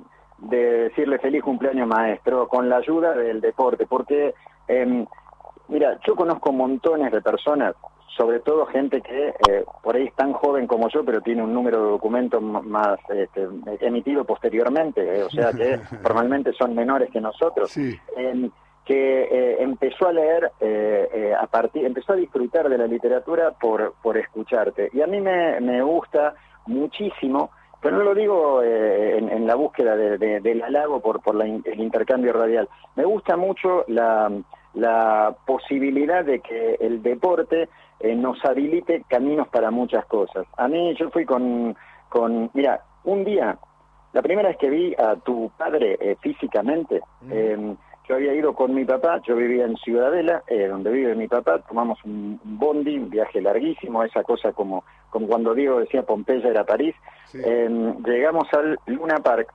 decirle 0.50 1.20
feliz 1.20 1.44
cumpleaños 1.44 1.88
maestro 1.88 2.48
con 2.48 2.70
la 2.70 2.78
ayuda 2.78 3.14
del 3.14 3.42
deporte, 3.42 3.86
porque, 3.86 4.34
em, 4.68 5.06
mira, 5.68 6.00
yo 6.06 6.16
conozco 6.16 6.52
montones 6.52 7.12
de 7.12 7.22
personas 7.22 7.76
sobre 8.18 8.40
todo 8.40 8.66
gente 8.68 9.02
que 9.02 9.30
eh, 9.30 9.66
por 9.82 9.96
ahí 9.96 10.06
es 10.06 10.16
tan 10.16 10.34
joven 10.34 10.68
como 10.68 10.90
yo, 10.90 11.04
pero 11.04 11.22
tiene 11.22 11.44
un 11.44 11.54
número 11.54 11.84
de 11.84 11.92
documentos 11.92 12.42
más 12.42 13.00
este, 13.10 13.48
emitido 13.82 14.24
posteriormente, 14.24 15.20
eh, 15.20 15.24
o 15.24 15.30
sea 15.30 15.52
que 15.52 15.78
formalmente 16.02 16.54
son 16.54 16.76
menores 16.76 17.10
que 17.12 17.22
nosotros, 17.22 17.74
que 17.74 19.24
eh, 19.24 19.58
empezó 19.64 20.08
a 20.08 20.14
leer 20.14 20.52
a 21.40 21.48
partir, 21.48 21.86
empezó 21.86 22.14
a 22.14 22.18
disfrutar 22.18 22.70
de 22.70 22.78
la 22.78 22.86
literatura 22.86 23.52
por, 23.52 23.94
por 24.02 24.18
escucharte. 24.18 24.90
Y 24.94 25.02
a 25.02 25.08
mí 25.08 25.22
me, 25.22 25.60
me 25.62 25.82
gusta 25.82 26.36
muchísimo, 26.68 27.52
pero 27.84 27.98
no 27.98 28.04
lo 28.04 28.16
digo 28.16 28.64
en, 28.64 29.46
la 29.46 29.56
búsqueda 29.56 29.96
del 29.96 30.64
halago 30.64 31.02
por, 31.02 31.22
por 31.22 31.40
el 31.44 31.80
intercambio 31.80 32.32
radial, 32.32 32.70
me 32.96 33.04
gusta 33.04 33.36
mucho 33.36 33.84
la, 33.88 34.32
la 34.74 35.36
posibilidad 35.46 36.26
de 36.26 36.40
que 36.40 36.76
el 36.80 37.04
deporte 37.04 37.70
eh, 38.00 38.16
nos 38.16 38.44
habilite 38.44 39.04
caminos 39.08 39.48
para 39.50 39.72
muchas 39.72 40.06
cosas. 40.06 40.46
A 40.58 40.68
mí 40.68 40.96
yo 40.96 41.10
fui 41.10 41.26
con, 41.26 41.76
con 42.10 42.50
mira, 42.54 42.82
un 43.04 43.24
día, 43.24 43.58
la 44.14 44.22
primera 44.22 44.50
vez 44.50 44.58
que 44.58 44.70
vi 44.70 44.96
a 44.96 45.16
tu 45.18 45.52
padre 45.58 45.98
eh, 46.00 46.16
físicamente, 46.22 47.02
em, 47.30 47.76
yo 48.08 48.16
había 48.16 48.34
ido 48.34 48.54
con 48.54 48.74
mi 48.74 48.86
papá, 48.86 49.22
yo 49.26 49.36
vivía 49.36 49.66
en 49.66 49.78
Ciudadela, 49.78 50.44
eh, 50.48 50.68
donde 50.68 50.92
vive 50.92 51.16
mi 51.16 51.28
papá, 51.28 51.60
tomamos 51.60 52.04
un, 52.04 52.40
bondi, 52.44 52.98
un 52.98 53.10
viaje 53.10 53.42
larguísimo, 53.42 54.04
esa 54.04 54.24
cosa 54.24 54.52
como, 54.52 54.84
como 55.10 55.28
cuando 55.28 55.54
Diego 55.54 55.80
decía 55.80 56.04
Pompeya 56.04 56.50
era 56.50 56.66
París, 56.66 56.96
em, 57.34 58.04
llegamos 58.04 58.48
al 58.54 58.78
Luna 58.88 59.18
Park, 59.18 59.54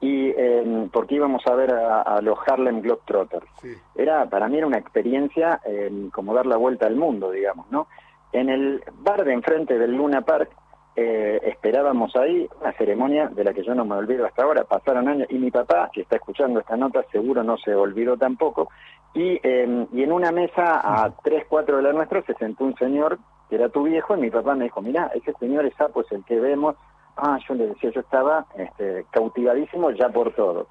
y 0.00 0.28
eh, 0.28 0.88
porque 0.92 1.14
íbamos 1.14 1.46
a 1.46 1.54
ver 1.54 1.72
a, 1.72 2.20
los 2.20 2.38
Harlem 2.46 2.82
Globetrotters. 2.82 3.46
Era 3.94 4.26
para 4.28 4.46
mí 4.46 4.58
era 4.58 4.66
una 4.66 4.76
experiencia 4.76 5.60
eh, 5.64 6.08
como 6.12 6.34
dar 6.34 6.44
la 6.44 6.58
vuelta 6.58 6.86
al 6.86 6.96
mundo, 6.96 7.30
digamos, 7.30 7.70
¿no? 7.70 7.88
En 8.32 8.50
el 8.50 8.82
bar 8.98 9.24
de 9.24 9.32
enfrente 9.32 9.78
del 9.78 9.92
Luna 9.92 10.20
Park 10.20 10.50
eh, 10.96 11.40
esperábamos 11.44 12.16
ahí 12.16 12.48
una 12.60 12.72
ceremonia 12.72 13.28
de 13.28 13.44
la 13.44 13.52
que 13.52 13.62
yo 13.62 13.74
no 13.74 13.84
me 13.84 13.94
olvido 13.96 14.26
hasta 14.26 14.42
ahora, 14.42 14.64
pasaron 14.64 15.08
años, 15.08 15.28
y 15.30 15.38
mi 15.38 15.50
papá, 15.50 15.90
que 15.92 16.00
está 16.00 16.16
escuchando 16.16 16.60
esta 16.60 16.76
nota, 16.76 17.04
seguro 17.12 17.42
no 17.42 17.56
se 17.58 17.74
olvidó 17.74 18.16
tampoco, 18.16 18.70
y, 19.14 19.38
em, 19.42 19.86
y 19.92 20.02
en 20.02 20.12
una 20.12 20.32
mesa 20.32 20.80
a 20.82 21.10
3, 21.22 21.44
4 21.48 21.76
de 21.76 21.82
la 21.82 21.92
nuestra 21.92 22.22
se 22.22 22.34
sentó 22.34 22.64
un 22.64 22.74
señor 22.76 23.18
que 23.48 23.56
era 23.56 23.68
tu 23.68 23.84
viejo, 23.84 24.16
y 24.16 24.20
mi 24.20 24.30
papá 24.30 24.54
me 24.54 24.64
dijo, 24.64 24.82
mira, 24.82 25.10
ese 25.14 25.32
señor 25.34 25.66
es 25.66 25.74
sapo, 25.74 26.00
es 26.00 26.10
el 26.12 26.24
que 26.24 26.40
vemos, 26.40 26.76
Ah, 27.16 27.38
yo 27.48 27.54
le 27.54 27.68
decía, 27.68 27.90
yo 27.90 28.00
estaba 28.00 28.44
este, 28.56 29.06
cautivadísimo 29.10 29.90
ya 29.92 30.10
por 30.10 30.34
todo. 30.34 30.68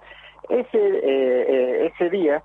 Ese, 0.48 0.78
eh, 0.78 1.02
eh, 1.04 1.92
ese 1.92 2.10
día, 2.10 2.44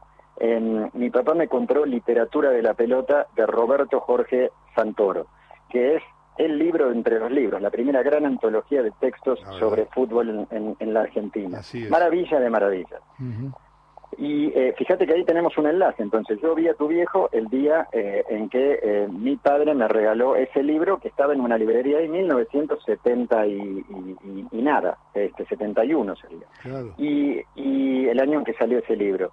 mi 0.94 1.10
papá 1.10 1.34
me 1.34 1.48
compró 1.48 1.84
Literatura 1.84 2.50
de 2.50 2.62
la 2.62 2.72
Pelota 2.72 3.26
de 3.36 3.44
Roberto 3.44 4.00
Jorge 4.00 4.50
Santoro, 4.74 5.26
que 5.68 5.96
es 5.96 6.02
el 6.40 6.58
libro 6.58 6.90
entre 6.90 7.18
los 7.18 7.30
libros, 7.30 7.60
la 7.60 7.70
primera 7.70 8.02
gran 8.02 8.24
antología 8.24 8.82
de 8.82 8.90
textos 8.92 9.40
ah, 9.44 9.52
sobre 9.58 9.86
fútbol 9.86 10.46
en, 10.50 10.94
la 10.94 11.02
Argentina. 11.02 11.60
Maravilla 11.90 12.40
de 12.40 12.50
maravillas. 12.50 13.00
Y 14.18 14.48
eh, 14.48 14.74
fíjate 14.76 15.06
que 15.06 15.14
ahí 15.14 15.24
tenemos 15.24 15.56
un 15.56 15.66
enlace. 15.66 16.02
Entonces 16.02 16.38
yo 16.42 16.54
vi 16.54 16.68
a 16.68 16.74
tu 16.74 16.88
viejo 16.88 17.28
el 17.32 17.48
día 17.48 17.88
eh, 17.92 18.24
en 18.28 18.48
que 18.48 18.78
eh, 18.82 19.08
mi 19.08 19.36
padre 19.36 19.74
me 19.74 19.86
regaló 19.86 20.36
ese 20.36 20.62
libro 20.62 20.98
que 20.98 21.08
estaba 21.08 21.32
en 21.32 21.40
una 21.40 21.56
librería 21.56 21.98
de 21.98 22.08
1970 22.08 23.46
y, 23.46 23.84
y, 24.50 24.62
nada, 24.62 24.98
este 25.14 25.44
71 25.46 26.14
sería. 26.16 26.92
Y, 26.98 27.40
y 27.54 28.08
el 28.08 28.20
año 28.20 28.38
en 28.38 28.44
que 28.44 28.54
salió 28.54 28.78
ese 28.78 28.96
libro. 28.96 29.30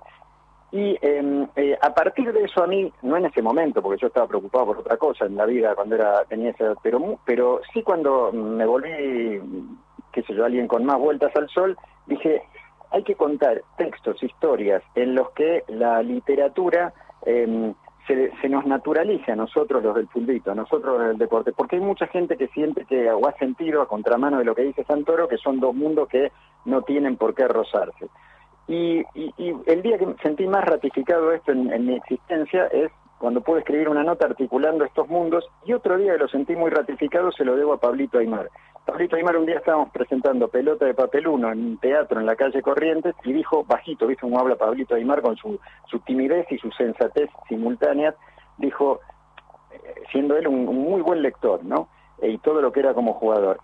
Y 0.72 0.98
em, 1.02 1.48
a 1.82 1.94
partir 1.94 2.34
de 2.34 2.44
eso 2.44 2.64
a 2.64 2.68
mí, 2.68 2.92
no 3.02 3.16
en 3.16 3.26
ese 3.26 3.42
momento, 3.42 3.82
porque 3.82 4.02
yo 4.02 4.08
estaba 4.08 4.28
preocupado 4.28 4.66
por 4.66 4.78
otra 4.80 4.98
cosa 4.98 5.26
en 5.26 5.38
la 5.38 5.46
vida 5.46 5.74
cuando 5.76 5.96
era 5.96 6.26
tenía 6.26 6.50
esa 6.50 6.76
pero, 6.84 7.20
pero 7.26 7.62
sí 7.74 7.84
cuando 7.84 8.32
me 8.34 8.66
volví, 8.66 9.42
qué 10.12 10.24
sé 10.24 10.34
yo, 10.34 10.44
alguien 10.44 10.68
con 10.68 10.84
más 10.86 11.00
vueltas 11.00 11.34
al 11.36 11.48
sol, 11.50 11.78
dije, 12.06 12.42
hay 12.92 13.04
que 13.04 13.16
contar 13.16 13.62
textos, 13.78 14.22
historias 14.22 14.84
en 14.96 15.16
los 15.16 15.30
que 15.32 15.64
la 15.68 16.02
literatura 16.04 16.94
em, 17.26 17.74
se, 18.08 18.50
nos 18.50 18.66
naturalice 18.66 19.32
a 19.32 19.36
nosotros 19.36 19.84
los 19.84 19.96
del 19.96 20.08
fulbito, 20.08 20.52
a 20.52 20.56
nosotros 20.56 20.98
los 20.98 21.08
del 21.10 21.18
deporte, 21.18 21.52
porque 21.52 21.76
hay 21.76 21.82
mucha 21.82 22.08
gente 22.08 22.38
que 22.38 22.48
siente 22.48 22.86
que, 22.86 23.12
o 23.12 23.28
ha 23.28 23.34
sentido 23.34 23.82
a 23.82 23.88
contramano 23.88 24.40
de 24.40 24.46
lo 24.46 24.56
que 24.56 24.64
dice 24.64 24.84
Santoro, 24.86 25.28
que 25.28 25.38
son 25.38 25.60
dos 25.60 25.76
mundos 25.76 26.08
que 26.08 26.32
no 26.66 26.82
tienen 26.84 27.18
por 27.18 27.36
qué 27.36 27.48
rozarse. 27.48 28.08
Y, 28.68 29.04
el 29.66 29.82
día 29.82 29.98
que 29.98 30.14
sentí 30.22 30.46
más 30.46 30.66
ratificado 30.66 31.32
esto 31.32 31.52
en 31.52 31.86
mi 31.86 31.96
existencia 31.96 32.68
es 32.68 32.92
cuando 33.18 33.42
pude 33.42 33.60
escribir 33.60 33.90
una 33.90 34.04
nota 34.04 34.26
articulando 34.26 34.86
estos 34.86 35.08
mundos, 35.08 35.46
y 35.66 35.74
otro 35.74 35.98
día 35.98 36.14
que 36.14 36.20
lo 36.20 36.28
sentí 36.28 36.56
muy 36.56 36.70
ratificado 36.70 37.32
se 37.32 37.46
lo 37.46 37.56
debo 37.56 37.74
a 37.74 37.80
Pablito 37.80 38.20
Aymar. 38.20 38.50
Pablito 38.86 39.16
Aymar 39.16 39.38
un 39.38 39.46
día 39.46 39.58
estábamos 39.58 39.90
presentando 39.92 40.48
Pelota 40.48 40.86
de 40.86 40.94
Papel 40.94 41.28
1 41.28 41.52
en 41.52 41.60
un 41.60 41.78
teatro 41.78 42.20
en 42.20 42.26
la 42.26 42.36
calle 42.36 42.62
Corrientes 42.62 43.16
y 43.24 43.34
dijo 43.34 43.66
bajito, 43.66 44.08
¿viste 44.08 44.22
cómo 44.22 44.40
habla 44.40 44.56
Pablito 44.56 44.96
Aymar 44.96 45.22
con 45.22 45.36
su, 45.36 45.60
su 45.90 46.00
timidez 46.00 46.46
y 46.52 46.58
su 46.58 46.72
sensatez 46.72 47.30
simultáneas? 47.50 48.16
Dijo, 48.58 49.00
eh, 49.72 49.78
siendo 50.12 50.38
él 50.38 50.48
un, 50.48 50.66
muy 50.66 51.02
buen 51.02 51.22
lector, 51.22 51.64
¿no? 51.66 51.90
E, 52.22 52.30
y 52.30 52.38
todo 52.38 52.62
lo 52.62 52.72
que 52.72 52.80
era 52.82 52.94
como 52.94 53.14
jugador. 53.14 53.60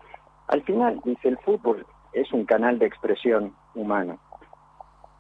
Al 0.47 0.63
final, 0.63 0.99
dice, 1.05 1.29
el 1.29 1.37
fútbol 1.37 1.85
es 2.11 2.31
un 2.33 2.45
canal 2.45 2.79
de 2.79 2.87
expresión 2.87 3.55
humano. 3.75 4.19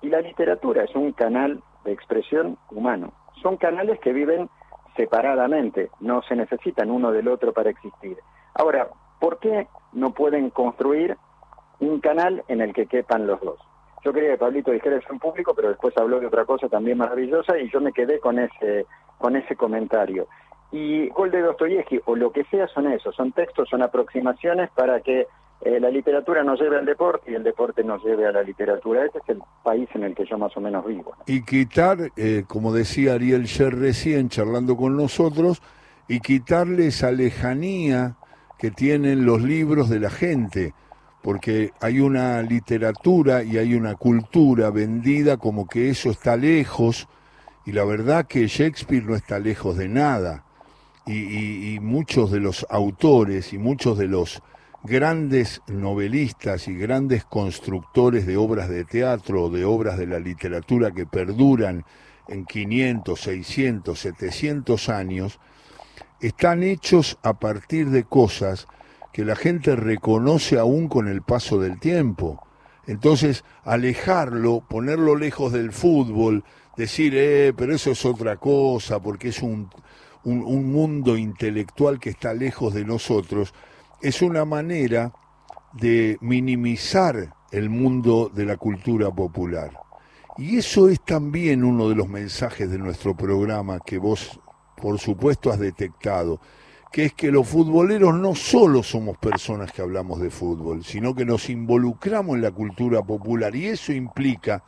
Y 0.03 0.09
la 0.09 0.21
literatura 0.21 0.83
es 0.83 0.95
un 0.95 1.13
canal 1.13 1.63
de 1.83 1.91
expresión 1.91 2.57
humano 2.69 3.11
son 3.43 3.57
canales 3.57 3.99
que 3.99 4.13
viven 4.13 4.49
separadamente, 4.95 5.89
no 5.99 6.21
se 6.23 6.35
necesitan 6.35 6.89
uno 6.89 7.11
del 7.11 7.27
otro 7.27 7.51
para 7.51 7.69
existir. 7.69 8.17
Ahora, 8.55 8.87
¿por 9.19 9.39
qué 9.39 9.67
no 9.91 10.13
pueden 10.13 10.49
construir 10.49 11.17
un 11.79 11.99
canal 11.99 12.43
en 12.47 12.61
el 12.61 12.73
que 12.73 12.85
quepan 12.85 13.27
los 13.27 13.41
dos? 13.41 13.59
Yo 14.03 14.13
quería 14.13 14.31
que 14.31 14.37
Pablito 14.37 14.71
dijera 14.71 14.97
eso 14.97 15.11
en 15.11 15.19
público, 15.19 15.53
pero 15.55 15.69
después 15.69 15.97
habló 15.97 16.19
de 16.19 16.27
otra 16.27 16.45
cosa 16.45 16.67
también 16.67 16.97
maravillosa 16.97 17.57
y 17.57 17.69
yo 17.69 17.79
me 17.79 17.93
quedé 17.93 18.19
con 18.19 18.37
ese, 18.37 18.85
con 19.17 19.35
ese 19.35 19.55
comentario. 19.55 20.27
Y 20.71 21.09
Gol 21.09 21.31
de 21.31 21.41
Dostoyevsky 21.41 22.01
o 22.05 22.15
lo 22.15 22.31
que 22.31 22.43
sea 22.45 22.67
son 22.67 22.91
eso, 22.91 23.11
son 23.11 23.31
textos, 23.31 23.69
son 23.69 23.81
aproximaciones 23.81 24.69
para 24.71 25.01
que 25.01 25.27
eh, 25.65 25.79
la 25.79 25.89
literatura 25.89 26.43
nos 26.43 26.59
lleve 26.59 26.77
al 26.77 26.85
deporte 26.85 27.31
y 27.31 27.35
el 27.35 27.43
deporte 27.43 27.83
nos 27.83 28.03
lleve 28.03 28.27
a 28.27 28.31
la 28.31 28.43
literatura. 28.43 29.05
Ese 29.05 29.19
es 29.19 29.29
el 29.29 29.39
país 29.63 29.87
en 29.93 30.03
el 30.03 30.13
que 30.13 30.25
yo 30.25 30.37
más 30.37 30.55
o 30.57 30.61
menos 30.61 30.85
vivo. 30.85 31.13
Y 31.25 31.43
quitar, 31.43 32.11
eh, 32.17 32.43
como 32.47 32.73
decía 32.73 33.13
Ariel 33.13 33.45
Sher 33.45 33.73
recién 33.73 34.29
charlando 34.29 34.75
con 34.75 34.97
nosotros, 34.97 35.61
y 36.07 36.19
quitarle 36.19 36.87
esa 36.87 37.11
lejanía 37.11 38.17
que 38.59 38.71
tienen 38.71 39.25
los 39.25 39.41
libros 39.41 39.89
de 39.89 40.01
la 40.01 40.09
gente, 40.09 40.73
porque 41.21 41.71
hay 41.79 42.01
una 42.01 42.41
literatura 42.41 43.43
y 43.43 43.57
hay 43.57 43.75
una 43.75 43.95
cultura 43.95 44.69
vendida 44.69 45.37
como 45.37 45.67
que 45.67 45.89
eso 45.89 46.09
está 46.09 46.35
lejos, 46.35 47.07
y 47.65 47.71
la 47.71 47.85
verdad 47.85 48.27
que 48.27 48.47
Shakespeare 48.47 49.05
no 49.05 49.15
está 49.15 49.39
lejos 49.39 49.77
de 49.77 49.87
nada, 49.87 50.43
y 51.05 51.79
muchos 51.81 52.31
de 52.31 52.39
los 52.39 52.65
autores 52.69 53.51
y 53.51 53.57
muchos 53.57 53.97
de 53.97 54.07
los 54.07 54.41
grandes 54.83 55.61
novelistas 55.67 56.67
y 56.67 56.75
grandes 56.75 57.23
constructores 57.23 58.25
de 58.27 58.37
obras 58.37 58.69
de 58.69 58.85
teatro 58.85 59.43
o 59.43 59.49
de 59.49 59.65
obras 59.65 59.97
de 59.97 60.07
la 60.07 60.19
literatura 60.19 60.91
que 60.91 61.05
perduran 61.05 61.85
en 62.27 62.45
500, 62.45 63.19
600, 63.19 63.99
700 63.99 64.89
años, 64.89 65.39
están 66.21 66.63
hechos 66.63 67.17
a 67.21 67.33
partir 67.33 67.89
de 67.89 68.03
cosas 68.03 68.67
que 69.11 69.25
la 69.25 69.35
gente 69.35 69.75
reconoce 69.75 70.57
aún 70.57 70.87
con 70.87 71.07
el 71.07 71.21
paso 71.21 71.59
del 71.59 71.79
tiempo. 71.79 72.45
Entonces, 72.85 73.45
alejarlo, 73.63 74.63
ponerlo 74.67 75.15
lejos 75.15 75.53
del 75.53 75.71
fútbol, 75.71 76.43
decir, 76.75 77.13
eh, 77.15 77.53
pero 77.55 77.73
eso 77.73 77.91
es 77.91 78.05
otra 78.05 78.37
cosa, 78.37 78.99
porque 78.99 79.29
es 79.29 79.41
un, 79.41 79.69
un, 80.23 80.71
mundo 80.71 81.17
intelectual 81.17 81.99
que 81.99 82.09
está 82.09 82.33
lejos 82.33 82.73
de 82.73 82.85
nosotros, 82.85 83.53
es 84.03 84.21
una 84.21 84.43
manera 84.43 85.13
de 85.71 86.17
minimizar 86.19 87.33
el 87.51 87.69
mundo 87.69 88.29
de 88.33 88.45
la 88.45 88.57
cultura 88.57 89.09
popular. 89.09 89.71
Y 90.37 90.57
eso 90.57 90.89
es 90.89 90.99
también 91.05 91.63
uno 91.63 91.87
de 91.87 91.95
los 91.95 92.09
mensajes 92.09 92.69
de 92.69 92.77
nuestro 92.77 93.15
programa 93.15 93.79
que 93.79 93.97
vos, 93.97 94.41
por 94.75 94.99
supuesto, 94.99 95.51
has 95.51 95.59
detectado, 95.59 96.41
que 96.91 97.05
es 97.05 97.13
que 97.13 97.31
los 97.31 97.47
futboleros 97.47 98.13
no 98.13 98.35
solo 98.35 98.83
somos 98.83 99.17
personas 99.17 99.71
que 99.71 99.81
hablamos 99.81 100.19
de 100.19 100.29
fútbol, 100.29 100.83
sino 100.83 101.15
que 101.15 101.23
nos 101.23 101.49
involucramos 101.49 102.35
en 102.35 102.41
la 102.41 102.51
cultura 102.51 103.01
popular 103.01 103.55
y 103.55 103.67
eso 103.67 103.93
implica 103.93 104.65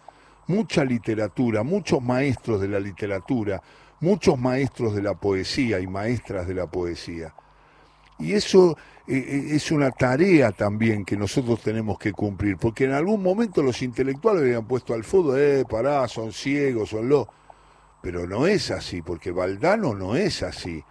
mucha 0.48 0.86
literatura, 0.86 1.62
muchos 1.64 2.02
maestros 2.02 2.62
de 2.62 2.70
la 2.70 2.80
literatura, 2.80 3.62
muchos 4.00 4.40
maestros 4.40 4.96
de 4.96 5.02
la 5.02 5.16
poesía 5.16 5.82
y 5.82 5.88
maestras 5.88 6.48
de 6.48 6.54
la 6.54 6.68
poesía. 6.68 7.34
Y 8.18 8.32
eso 8.34 8.78
eh, 9.08 9.18
eh, 9.18 9.56
es 9.56 9.72
una 9.72 9.92
tarea 9.92 10.52
también 10.52 11.06
que 11.06 11.16
nosotros 11.16 11.62
tenemos 11.62 12.00
que 12.00 12.12
cumplir, 12.12 12.58
porque 12.58 12.86
en 12.86 12.94
algún 12.94 13.22
momento 13.22 13.62
los 13.62 13.84
intelectuales 13.84 14.42
habían 14.42 14.68
puesto 14.68 14.96
al 14.96 15.04
fútbol, 15.04 15.40
eh, 15.40 15.64
pará, 15.70 16.08
son 16.08 16.32
ciegos, 16.32 16.90
son 16.90 17.10
los... 17.10 17.28
Pero 18.02 18.28
no 18.28 18.48
es 18.48 18.72
así, 18.72 19.02
porque 19.02 19.32
Valdano 19.32 19.94
no 19.96 20.16
es 20.16 20.44
así. 20.44 20.84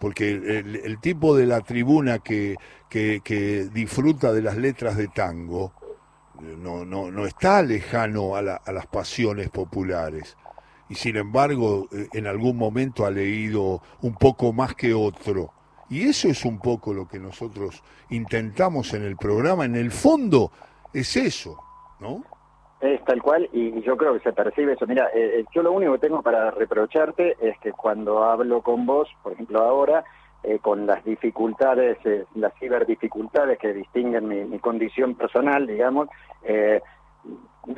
Porque 0.00 0.30
el, 0.30 0.98
tipo 1.00 1.36
de 1.36 1.46
la 1.46 1.60
tribuna 1.60 2.18
que, 2.18 2.56
que, 2.88 3.68
disfruta 3.72 4.32
de 4.32 4.42
las 4.42 4.56
letras 4.56 4.96
de 4.96 5.06
tango 5.06 5.72
no, 6.40 6.84
no, 6.84 7.12
no 7.12 7.26
está 7.26 7.62
lejano 7.62 8.34
a, 8.34 8.40
a 8.40 8.72
las 8.72 8.86
pasiones 8.88 9.50
populares. 9.50 10.36
Y 10.88 10.96
sin 10.96 11.16
embargo 11.16 11.88
en 12.12 12.26
algún 12.26 12.56
momento 12.56 13.06
ha 13.06 13.10
leído 13.12 13.80
un 14.00 14.14
poco 14.16 14.52
más 14.52 14.74
que 14.74 14.94
otro 14.94 15.52
y 15.92 16.08
eso 16.08 16.28
es 16.28 16.46
un 16.46 16.58
poco 16.58 16.94
lo 16.94 17.06
que 17.06 17.18
nosotros 17.18 17.82
intentamos 18.08 18.94
en 18.94 19.02
el 19.02 19.16
programa. 19.16 19.66
En 19.66 19.76
el 19.76 19.90
fondo 19.90 20.50
es 20.94 21.18
eso, 21.18 21.62
¿no? 22.00 22.24
Es 22.80 23.04
tal 23.04 23.20
cual, 23.20 23.46
y 23.52 23.78
yo 23.82 23.94
creo 23.98 24.14
que 24.14 24.20
se 24.20 24.32
percibe 24.32 24.72
eso. 24.72 24.86
Mira, 24.86 25.08
eh, 25.14 25.40
eh, 25.40 25.44
yo 25.54 25.62
lo 25.62 25.70
único 25.70 25.92
que 25.92 25.98
tengo 25.98 26.22
para 26.22 26.50
reprocharte 26.50 27.36
es 27.42 27.58
que 27.58 27.72
cuando 27.72 28.24
hablo 28.24 28.62
con 28.62 28.86
vos, 28.86 29.06
por 29.22 29.34
ejemplo 29.34 29.60
ahora, 29.60 30.02
eh, 30.42 30.60
con 30.60 30.86
las 30.86 31.04
dificultades, 31.04 31.98
las 32.36 32.54
ciberdificultades 32.58 33.58
que 33.58 33.74
distinguen 33.74 34.26
mi, 34.26 34.44
mi 34.44 34.60
condición 34.60 35.14
personal, 35.14 35.66
digamos, 35.66 36.08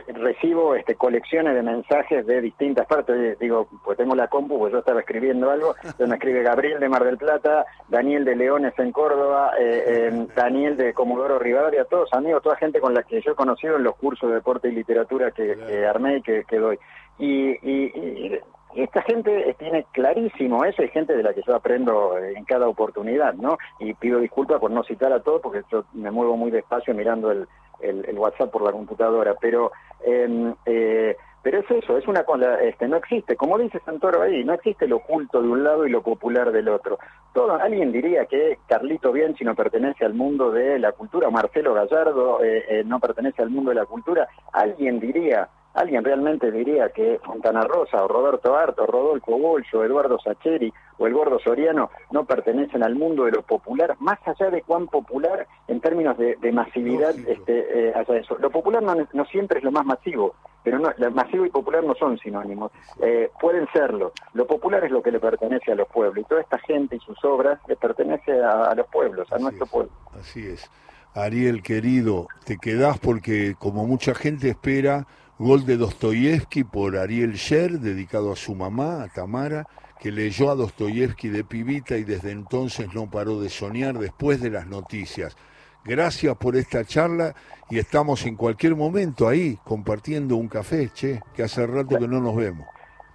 recibo 0.08 0.74
este, 0.74 0.94
colecciones 0.94 1.54
de 1.54 1.62
mensajes 1.62 2.26
de 2.26 2.40
distintas 2.40 2.86
partes. 2.86 3.38
Digo, 3.38 3.68
pues 3.84 3.98
tengo 3.98 4.14
la 4.14 4.28
compu, 4.28 4.58
pues 4.58 4.72
yo 4.72 4.78
estaba 4.78 5.00
escribiendo 5.00 5.50
algo. 5.50 5.74
Entonces 5.82 6.08
me 6.08 6.14
escribe 6.16 6.42
Gabriel 6.42 6.80
de 6.80 6.88
Mar 6.88 7.04
del 7.04 7.18
Plata, 7.18 7.66
Daniel 7.88 8.24
de 8.24 8.36
Leones 8.36 8.72
en 8.78 8.92
Córdoba, 8.92 9.52
eh, 9.58 10.26
Daniel 10.34 10.76
de 10.76 10.94
Comodoro 10.94 11.38
Rivadavia, 11.38 11.84
todos 11.84 12.12
amigos, 12.12 12.42
toda 12.42 12.56
gente 12.56 12.80
con 12.80 12.94
la 12.94 13.02
que 13.02 13.20
yo 13.20 13.32
he 13.32 13.36
conocido 13.36 13.76
en 13.76 13.84
los 13.84 13.96
cursos 13.96 14.28
de 14.30 14.36
deporte 14.36 14.68
y 14.68 14.72
literatura 14.72 15.30
que, 15.30 15.86
armé 15.86 16.18
y 16.18 16.22
que, 16.22 16.58
doy. 16.58 16.78
Y, 17.18 17.50
y, 17.62 18.38
esta 18.74 19.02
gente 19.02 19.54
tiene 19.56 19.86
clarísimo 19.92 20.64
eso, 20.64 20.82
hay 20.82 20.88
gente 20.88 21.16
de 21.16 21.22
la 21.22 21.32
que 21.32 21.42
yo 21.46 21.54
aprendo 21.54 22.18
en 22.18 22.44
cada 22.44 22.66
oportunidad, 22.66 23.32
¿no? 23.34 23.56
Y 23.78 23.94
pido 23.94 24.18
disculpas 24.18 24.58
por 24.58 24.72
no 24.72 24.82
citar 24.82 25.12
a 25.12 25.20
todos 25.20 25.40
porque 25.40 25.62
yo 25.70 25.84
me 25.92 26.10
muevo 26.10 26.36
muy 26.36 26.50
despacio 26.50 26.92
mirando 26.92 27.30
el, 27.30 27.46
el, 27.84 28.18
WhatsApp 28.18 28.50
por 28.50 28.62
la 28.62 28.72
computadora, 28.72 29.34
pero 29.40 29.72
em, 30.04 30.54
eh, 30.66 31.16
pero 31.44 31.58
es 31.58 31.70
eso, 31.70 31.98
es 31.98 32.08
una 32.08 32.24
este, 32.62 32.88
no 32.88 32.96
existe, 32.96 33.36
como 33.36 33.58
dice 33.58 33.78
Santoro 33.84 34.22
ahí, 34.22 34.42
no 34.44 34.54
existe 34.54 34.88
lo 34.88 34.96
oculto 34.96 35.42
de 35.42 35.48
un 35.48 35.62
lado 35.62 35.86
y 35.86 35.90
lo 35.90 36.02
popular 36.02 36.50
del 36.50 36.68
otro. 36.70 36.98
Todo, 37.34 37.56
alguien 37.56 37.92
diría 37.92 38.24
que 38.24 38.58
Carlito 38.66 39.12
Bianchi 39.12 39.44
no 39.44 39.54
pertenece 39.54 40.06
al 40.06 40.14
mundo 40.14 40.50
de 40.50 40.78
la 40.78 40.92
cultura, 40.92 41.28
Marcelo 41.28 41.74
Gallardo 41.74 42.42
eh, 42.42 42.64
eh, 42.66 42.82
no 42.86 42.98
pertenece 42.98 43.42
al 43.42 43.50
mundo 43.50 43.70
de 43.70 43.76
la 43.76 43.84
cultura, 43.84 44.26
alguien 44.54 44.98
diría 44.98 45.50
¿Alguien 45.74 46.04
realmente 46.04 46.52
diría 46.52 46.90
que 46.90 47.18
Fontana 47.24 47.62
Rosa 47.62 48.04
o 48.04 48.08
Roberto 48.08 48.56
Arto, 48.56 48.86
Rodolfo 48.86 49.36
Bolso, 49.36 49.84
Eduardo 49.84 50.18
Sacheri 50.20 50.72
o 50.98 51.06
el 51.08 51.14
Gordo 51.14 51.40
Soriano 51.40 51.90
no 52.12 52.24
pertenecen 52.24 52.84
al 52.84 52.94
mundo 52.94 53.24
de 53.24 53.32
lo 53.32 53.42
popular, 53.42 53.96
más 53.98 54.18
allá 54.26 54.50
de 54.50 54.62
cuán 54.62 54.86
popular 54.86 55.48
en 55.66 55.80
términos 55.80 56.16
de, 56.16 56.36
masividad 56.52 57.18
este, 57.26 57.88
eh, 57.88 58.04
eso? 58.08 58.38
Lo 58.38 58.50
popular 58.50 58.82
no, 58.82 59.24
siempre 59.24 59.58
es 59.58 59.64
lo 59.64 59.72
más 59.72 59.84
masivo, 59.84 60.36
pero 60.62 60.78
no, 60.78 60.92
masivo 61.12 61.44
y 61.44 61.50
popular 61.50 61.82
no 61.82 61.96
son 61.96 62.18
sinónimos, 62.18 62.70
eh, 63.02 63.30
pueden 63.40 63.66
serlo. 63.72 64.12
Lo 64.32 64.46
popular 64.46 64.84
es 64.84 64.92
lo 64.92 65.02
que 65.02 65.10
le 65.10 65.18
pertenece 65.18 65.72
a 65.72 65.74
los 65.74 65.88
pueblos 65.88 66.24
y 66.24 66.28
toda 66.28 66.40
esta 66.40 66.58
gente 66.58 66.94
y 66.94 67.00
sus 67.00 67.22
obras 67.24 67.58
le 67.66 67.74
pertenece 67.74 68.40
a, 68.40 68.72
los 68.76 68.86
pueblos, 68.86 69.30
a 69.32 69.38
nuestro 69.38 69.66
pueblo. 69.66 69.90
Así 70.18 70.46
es. 70.46 70.70
Ariel, 71.14 71.62
querido, 71.62 72.26
te 72.44 72.58
quedás 72.58 72.98
porque 72.98 73.54
como 73.58 73.86
mucha 73.86 74.14
gente 74.14 74.48
espera 74.48 75.06
Gol 75.38 75.66
de 75.66 75.76
Dostoyevsky 75.76 76.62
por 76.62 76.96
Ariel 76.96 77.32
Sher, 77.32 77.80
dedicado 77.80 78.30
a 78.30 78.36
su 78.36 78.54
mamá, 78.54 79.02
a 79.02 79.08
Tamara, 79.08 79.66
que 79.98 80.12
leyó 80.12 80.48
a 80.48 80.54
Dostoyevsky 80.54 81.28
de 81.28 81.42
pibita 81.42 81.96
y 81.96 82.04
desde 82.04 82.30
entonces 82.30 82.94
no 82.94 83.10
paró 83.10 83.40
de 83.40 83.48
soñar 83.48 83.98
después 83.98 84.40
de 84.40 84.50
las 84.50 84.68
noticias. 84.68 85.36
Gracias 85.84 86.36
por 86.36 86.54
esta 86.54 86.84
charla 86.84 87.34
y 87.68 87.80
estamos 87.80 88.24
en 88.26 88.36
cualquier 88.36 88.76
momento 88.76 89.26
ahí 89.26 89.58
compartiendo 89.64 90.36
un 90.36 90.46
café, 90.46 90.90
che, 90.90 91.20
que 91.34 91.42
hace 91.42 91.66
rato 91.66 91.98
que 91.98 92.06
no 92.06 92.20
nos 92.20 92.36
vemos. 92.36 92.68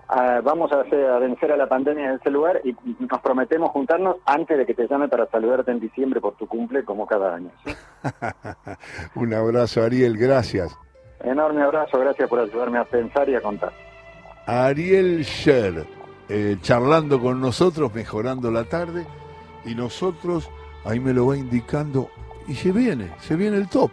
Ah, 0.10 0.42
vamos 0.44 0.74
a, 0.74 0.82
hacer, 0.82 1.06
a, 1.06 1.20
vencer 1.20 1.54
a 1.54 1.56
la 1.56 1.70
pandemia 1.70 2.10
en 2.10 2.16
ese 2.16 2.32
lugar 2.32 2.60
y 2.66 2.76
nos 3.00 3.22
prometemos 3.22 3.70
juntarnos 3.70 4.18
antes 4.26 4.58
de 4.58 4.66
que 4.66 4.74
te 4.74 4.88
llame 4.88 5.08
para 5.08 5.26
saludarte 5.28 5.72
en 5.72 5.80
diciembre 5.80 6.20
por 6.20 6.36
tu 6.36 6.48
cumple 6.48 6.84
como 6.84 7.08
cada 7.08 7.36
año. 7.36 7.52
un 9.16 9.34
abrazo 9.34 9.84
Ariel, 9.84 10.18
gracias. 10.18 10.78
Enorme 11.24 11.62
abrazo, 11.62 12.00
gracias 12.00 12.30
por 12.30 12.40
ayudarme 12.40 12.80
a 12.80 12.86
pensar 12.86 13.28
y 13.30 13.36
a 13.36 13.42
contar. 13.42 13.72
Ariel 14.46 15.24
Sher, 15.24 15.86
eh, 16.28 16.58
charlando 16.62 17.20
con 17.20 17.42
nosotros, 17.42 17.94
mejorando 17.94 18.50
la 18.52 18.64
tarde, 18.64 19.06
y 19.66 19.76
nosotros, 19.76 20.50
ahí 20.86 21.00
me 21.00 21.14
lo 21.14 21.28
va 21.28 21.38
indicando, 21.38 22.10
y 22.48 22.56
se 22.56 22.72
viene, 22.72 23.12
se 23.20 23.36
viene 23.36 23.58
el 23.58 23.68
top. 23.68 23.92